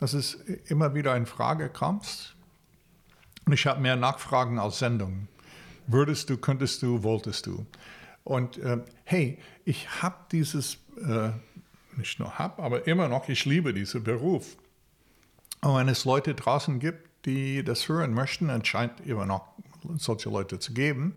dass 0.00 0.14
es 0.14 0.34
immer 0.68 0.94
wieder 0.94 1.14
in 1.14 1.26
Frage 1.26 1.68
kommt. 1.68 2.34
Und 3.44 3.52
ich 3.52 3.66
habe 3.66 3.80
mehr 3.80 3.96
Nachfragen 3.96 4.58
als 4.58 4.78
Sendungen. 4.78 5.28
Würdest 5.86 6.30
du, 6.30 6.38
könntest 6.38 6.82
du, 6.82 7.02
wolltest 7.02 7.46
du. 7.46 7.66
Und 8.24 8.58
äh, 8.58 8.78
hey, 9.04 9.38
ich 9.64 10.02
habe 10.02 10.16
dieses 10.32 10.78
äh, 10.96 11.30
nicht 11.98 12.18
nur 12.18 12.38
habe, 12.38 12.62
aber 12.62 12.86
immer 12.86 13.08
noch, 13.08 13.28
ich 13.28 13.44
liebe 13.44 13.74
diesen 13.74 14.04
Beruf. 14.04 14.56
Und 15.60 15.76
wenn 15.76 15.88
es 15.88 16.04
Leute 16.04 16.34
draußen 16.34 16.78
gibt, 16.78 17.26
die 17.26 17.64
das 17.64 17.88
hören 17.88 18.14
möchten, 18.14 18.48
dann 18.48 18.64
scheint 18.64 19.00
immer 19.04 19.26
noch 19.26 19.48
solche 19.96 20.30
Leute 20.30 20.58
zu 20.58 20.72
geben, 20.72 21.14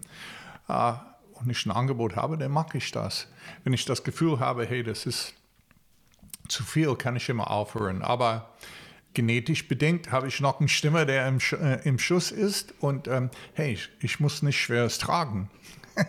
äh, 0.68 0.94
und 1.34 1.50
ich 1.50 1.66
ein 1.66 1.72
Angebot 1.72 2.16
habe, 2.16 2.38
dann 2.38 2.52
mache 2.52 2.78
ich 2.78 2.92
das. 2.92 3.28
Wenn 3.64 3.74
ich 3.74 3.86
das 3.86 4.04
Gefühl 4.04 4.40
habe, 4.40 4.66
hey, 4.66 4.84
das 4.84 5.06
ist 5.06 5.34
zu 6.48 6.64
viel, 6.64 6.96
kann 6.96 7.16
ich 7.16 7.30
immer 7.30 7.50
aufhören. 7.50 8.02
Aber 8.02 8.52
genetisch 9.14 9.68
bedingt 9.68 10.12
habe 10.12 10.28
ich 10.28 10.40
noch 10.40 10.60
eine 10.60 10.70
Stimme, 10.70 11.06
der 11.06 11.28
im, 11.28 11.40
äh, 11.60 11.82
im 11.88 11.98
Schuss 12.00 12.32
ist 12.32 12.74
und 12.80 13.08
ähm, 13.08 13.30
hey, 13.54 13.74
ich, 13.74 13.90
ich, 14.00 14.20
muss 14.20 14.42
nicht 14.42 14.60
Schweres 14.60 14.98
tragen 14.98 15.50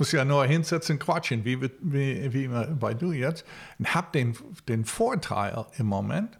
muss 0.00 0.12
ja 0.12 0.24
nur 0.24 0.44
hinsetzen 0.46 0.96
und 0.96 0.98
quatschen, 0.98 1.44
wie, 1.44 1.60
wie, 1.62 2.32
wie 2.32 2.48
bei 2.48 2.94
du 2.94 3.12
jetzt. 3.12 3.44
Und 3.78 3.94
habe 3.94 4.08
den, 4.12 4.36
den 4.66 4.84
Vorteil 4.84 5.66
im 5.76 5.86
Moment, 5.86 6.38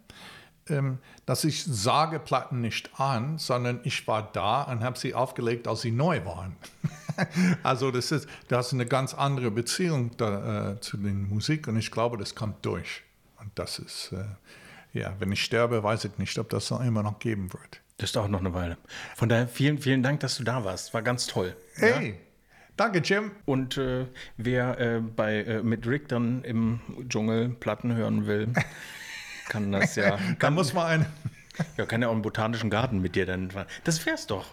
ähm, 0.68 0.98
dass 1.26 1.44
ich 1.44 1.64
sage 1.64 2.18
Platten 2.18 2.60
nicht 2.60 2.98
an, 2.98 3.38
sondern 3.38 3.80
ich 3.84 4.06
war 4.08 4.30
da 4.32 4.62
und 4.62 4.82
habe 4.82 4.98
sie 4.98 5.14
aufgelegt, 5.14 5.68
als 5.68 5.82
sie 5.82 5.90
neu 5.90 6.24
waren. 6.24 6.56
also 7.62 7.90
das 7.90 8.10
ist, 8.12 8.28
das 8.48 8.68
ist 8.68 8.72
eine 8.72 8.86
ganz 8.86 9.14
andere 9.14 9.50
Beziehung 9.50 10.16
da, 10.16 10.72
äh, 10.72 10.80
zu 10.80 10.96
den 10.96 11.28
Musik 11.28 11.68
und 11.68 11.76
ich 11.76 11.90
glaube, 11.90 12.16
das 12.16 12.34
kommt 12.34 12.64
durch. 12.64 13.02
Und 13.38 13.50
das 13.54 13.78
ist, 13.78 14.12
äh, 14.12 14.98
ja, 14.98 15.14
wenn 15.18 15.30
ich 15.32 15.44
sterbe, 15.44 15.82
weiß 15.82 16.04
ich 16.06 16.18
nicht, 16.18 16.38
ob 16.38 16.48
das 16.48 16.70
noch 16.70 16.80
immer 16.80 17.02
noch 17.02 17.18
geben 17.18 17.52
wird. 17.52 17.80
Das 17.98 18.12
dauert 18.12 18.30
noch 18.30 18.40
eine 18.40 18.54
Weile. 18.54 18.78
Von 19.16 19.28
daher 19.28 19.46
vielen, 19.46 19.78
vielen 19.78 20.02
Dank, 20.02 20.20
dass 20.20 20.38
du 20.38 20.44
da 20.44 20.64
warst. 20.64 20.94
War 20.94 21.02
ganz 21.02 21.26
toll. 21.26 21.54
Hey, 21.74 22.10
ja? 22.10 22.16
Danke, 22.80 23.00
Jim. 23.00 23.32
Und 23.44 23.76
äh, 23.76 24.06
wer 24.38 24.80
äh, 24.80 25.00
bei, 25.00 25.42
äh, 25.42 25.62
mit 25.62 25.86
Rick 25.86 26.08
dann 26.08 26.42
im 26.44 26.80
Dschungel 27.10 27.50
Platten 27.50 27.94
hören 27.94 28.26
will, 28.26 28.48
kann 29.50 29.70
das 29.70 29.96
ja. 29.96 30.18
da 30.38 30.50
muss 30.50 30.72
man 30.72 30.86
ein. 30.86 31.06
ja, 31.76 31.84
kann 31.84 32.00
ja 32.00 32.08
auch 32.08 32.14
einen 32.14 32.22
botanischen 32.22 32.70
Garten 32.70 33.02
mit 33.02 33.16
dir 33.16 33.26
dann. 33.26 33.50
Das 33.84 34.06
wär's 34.06 34.26
doch. 34.26 34.46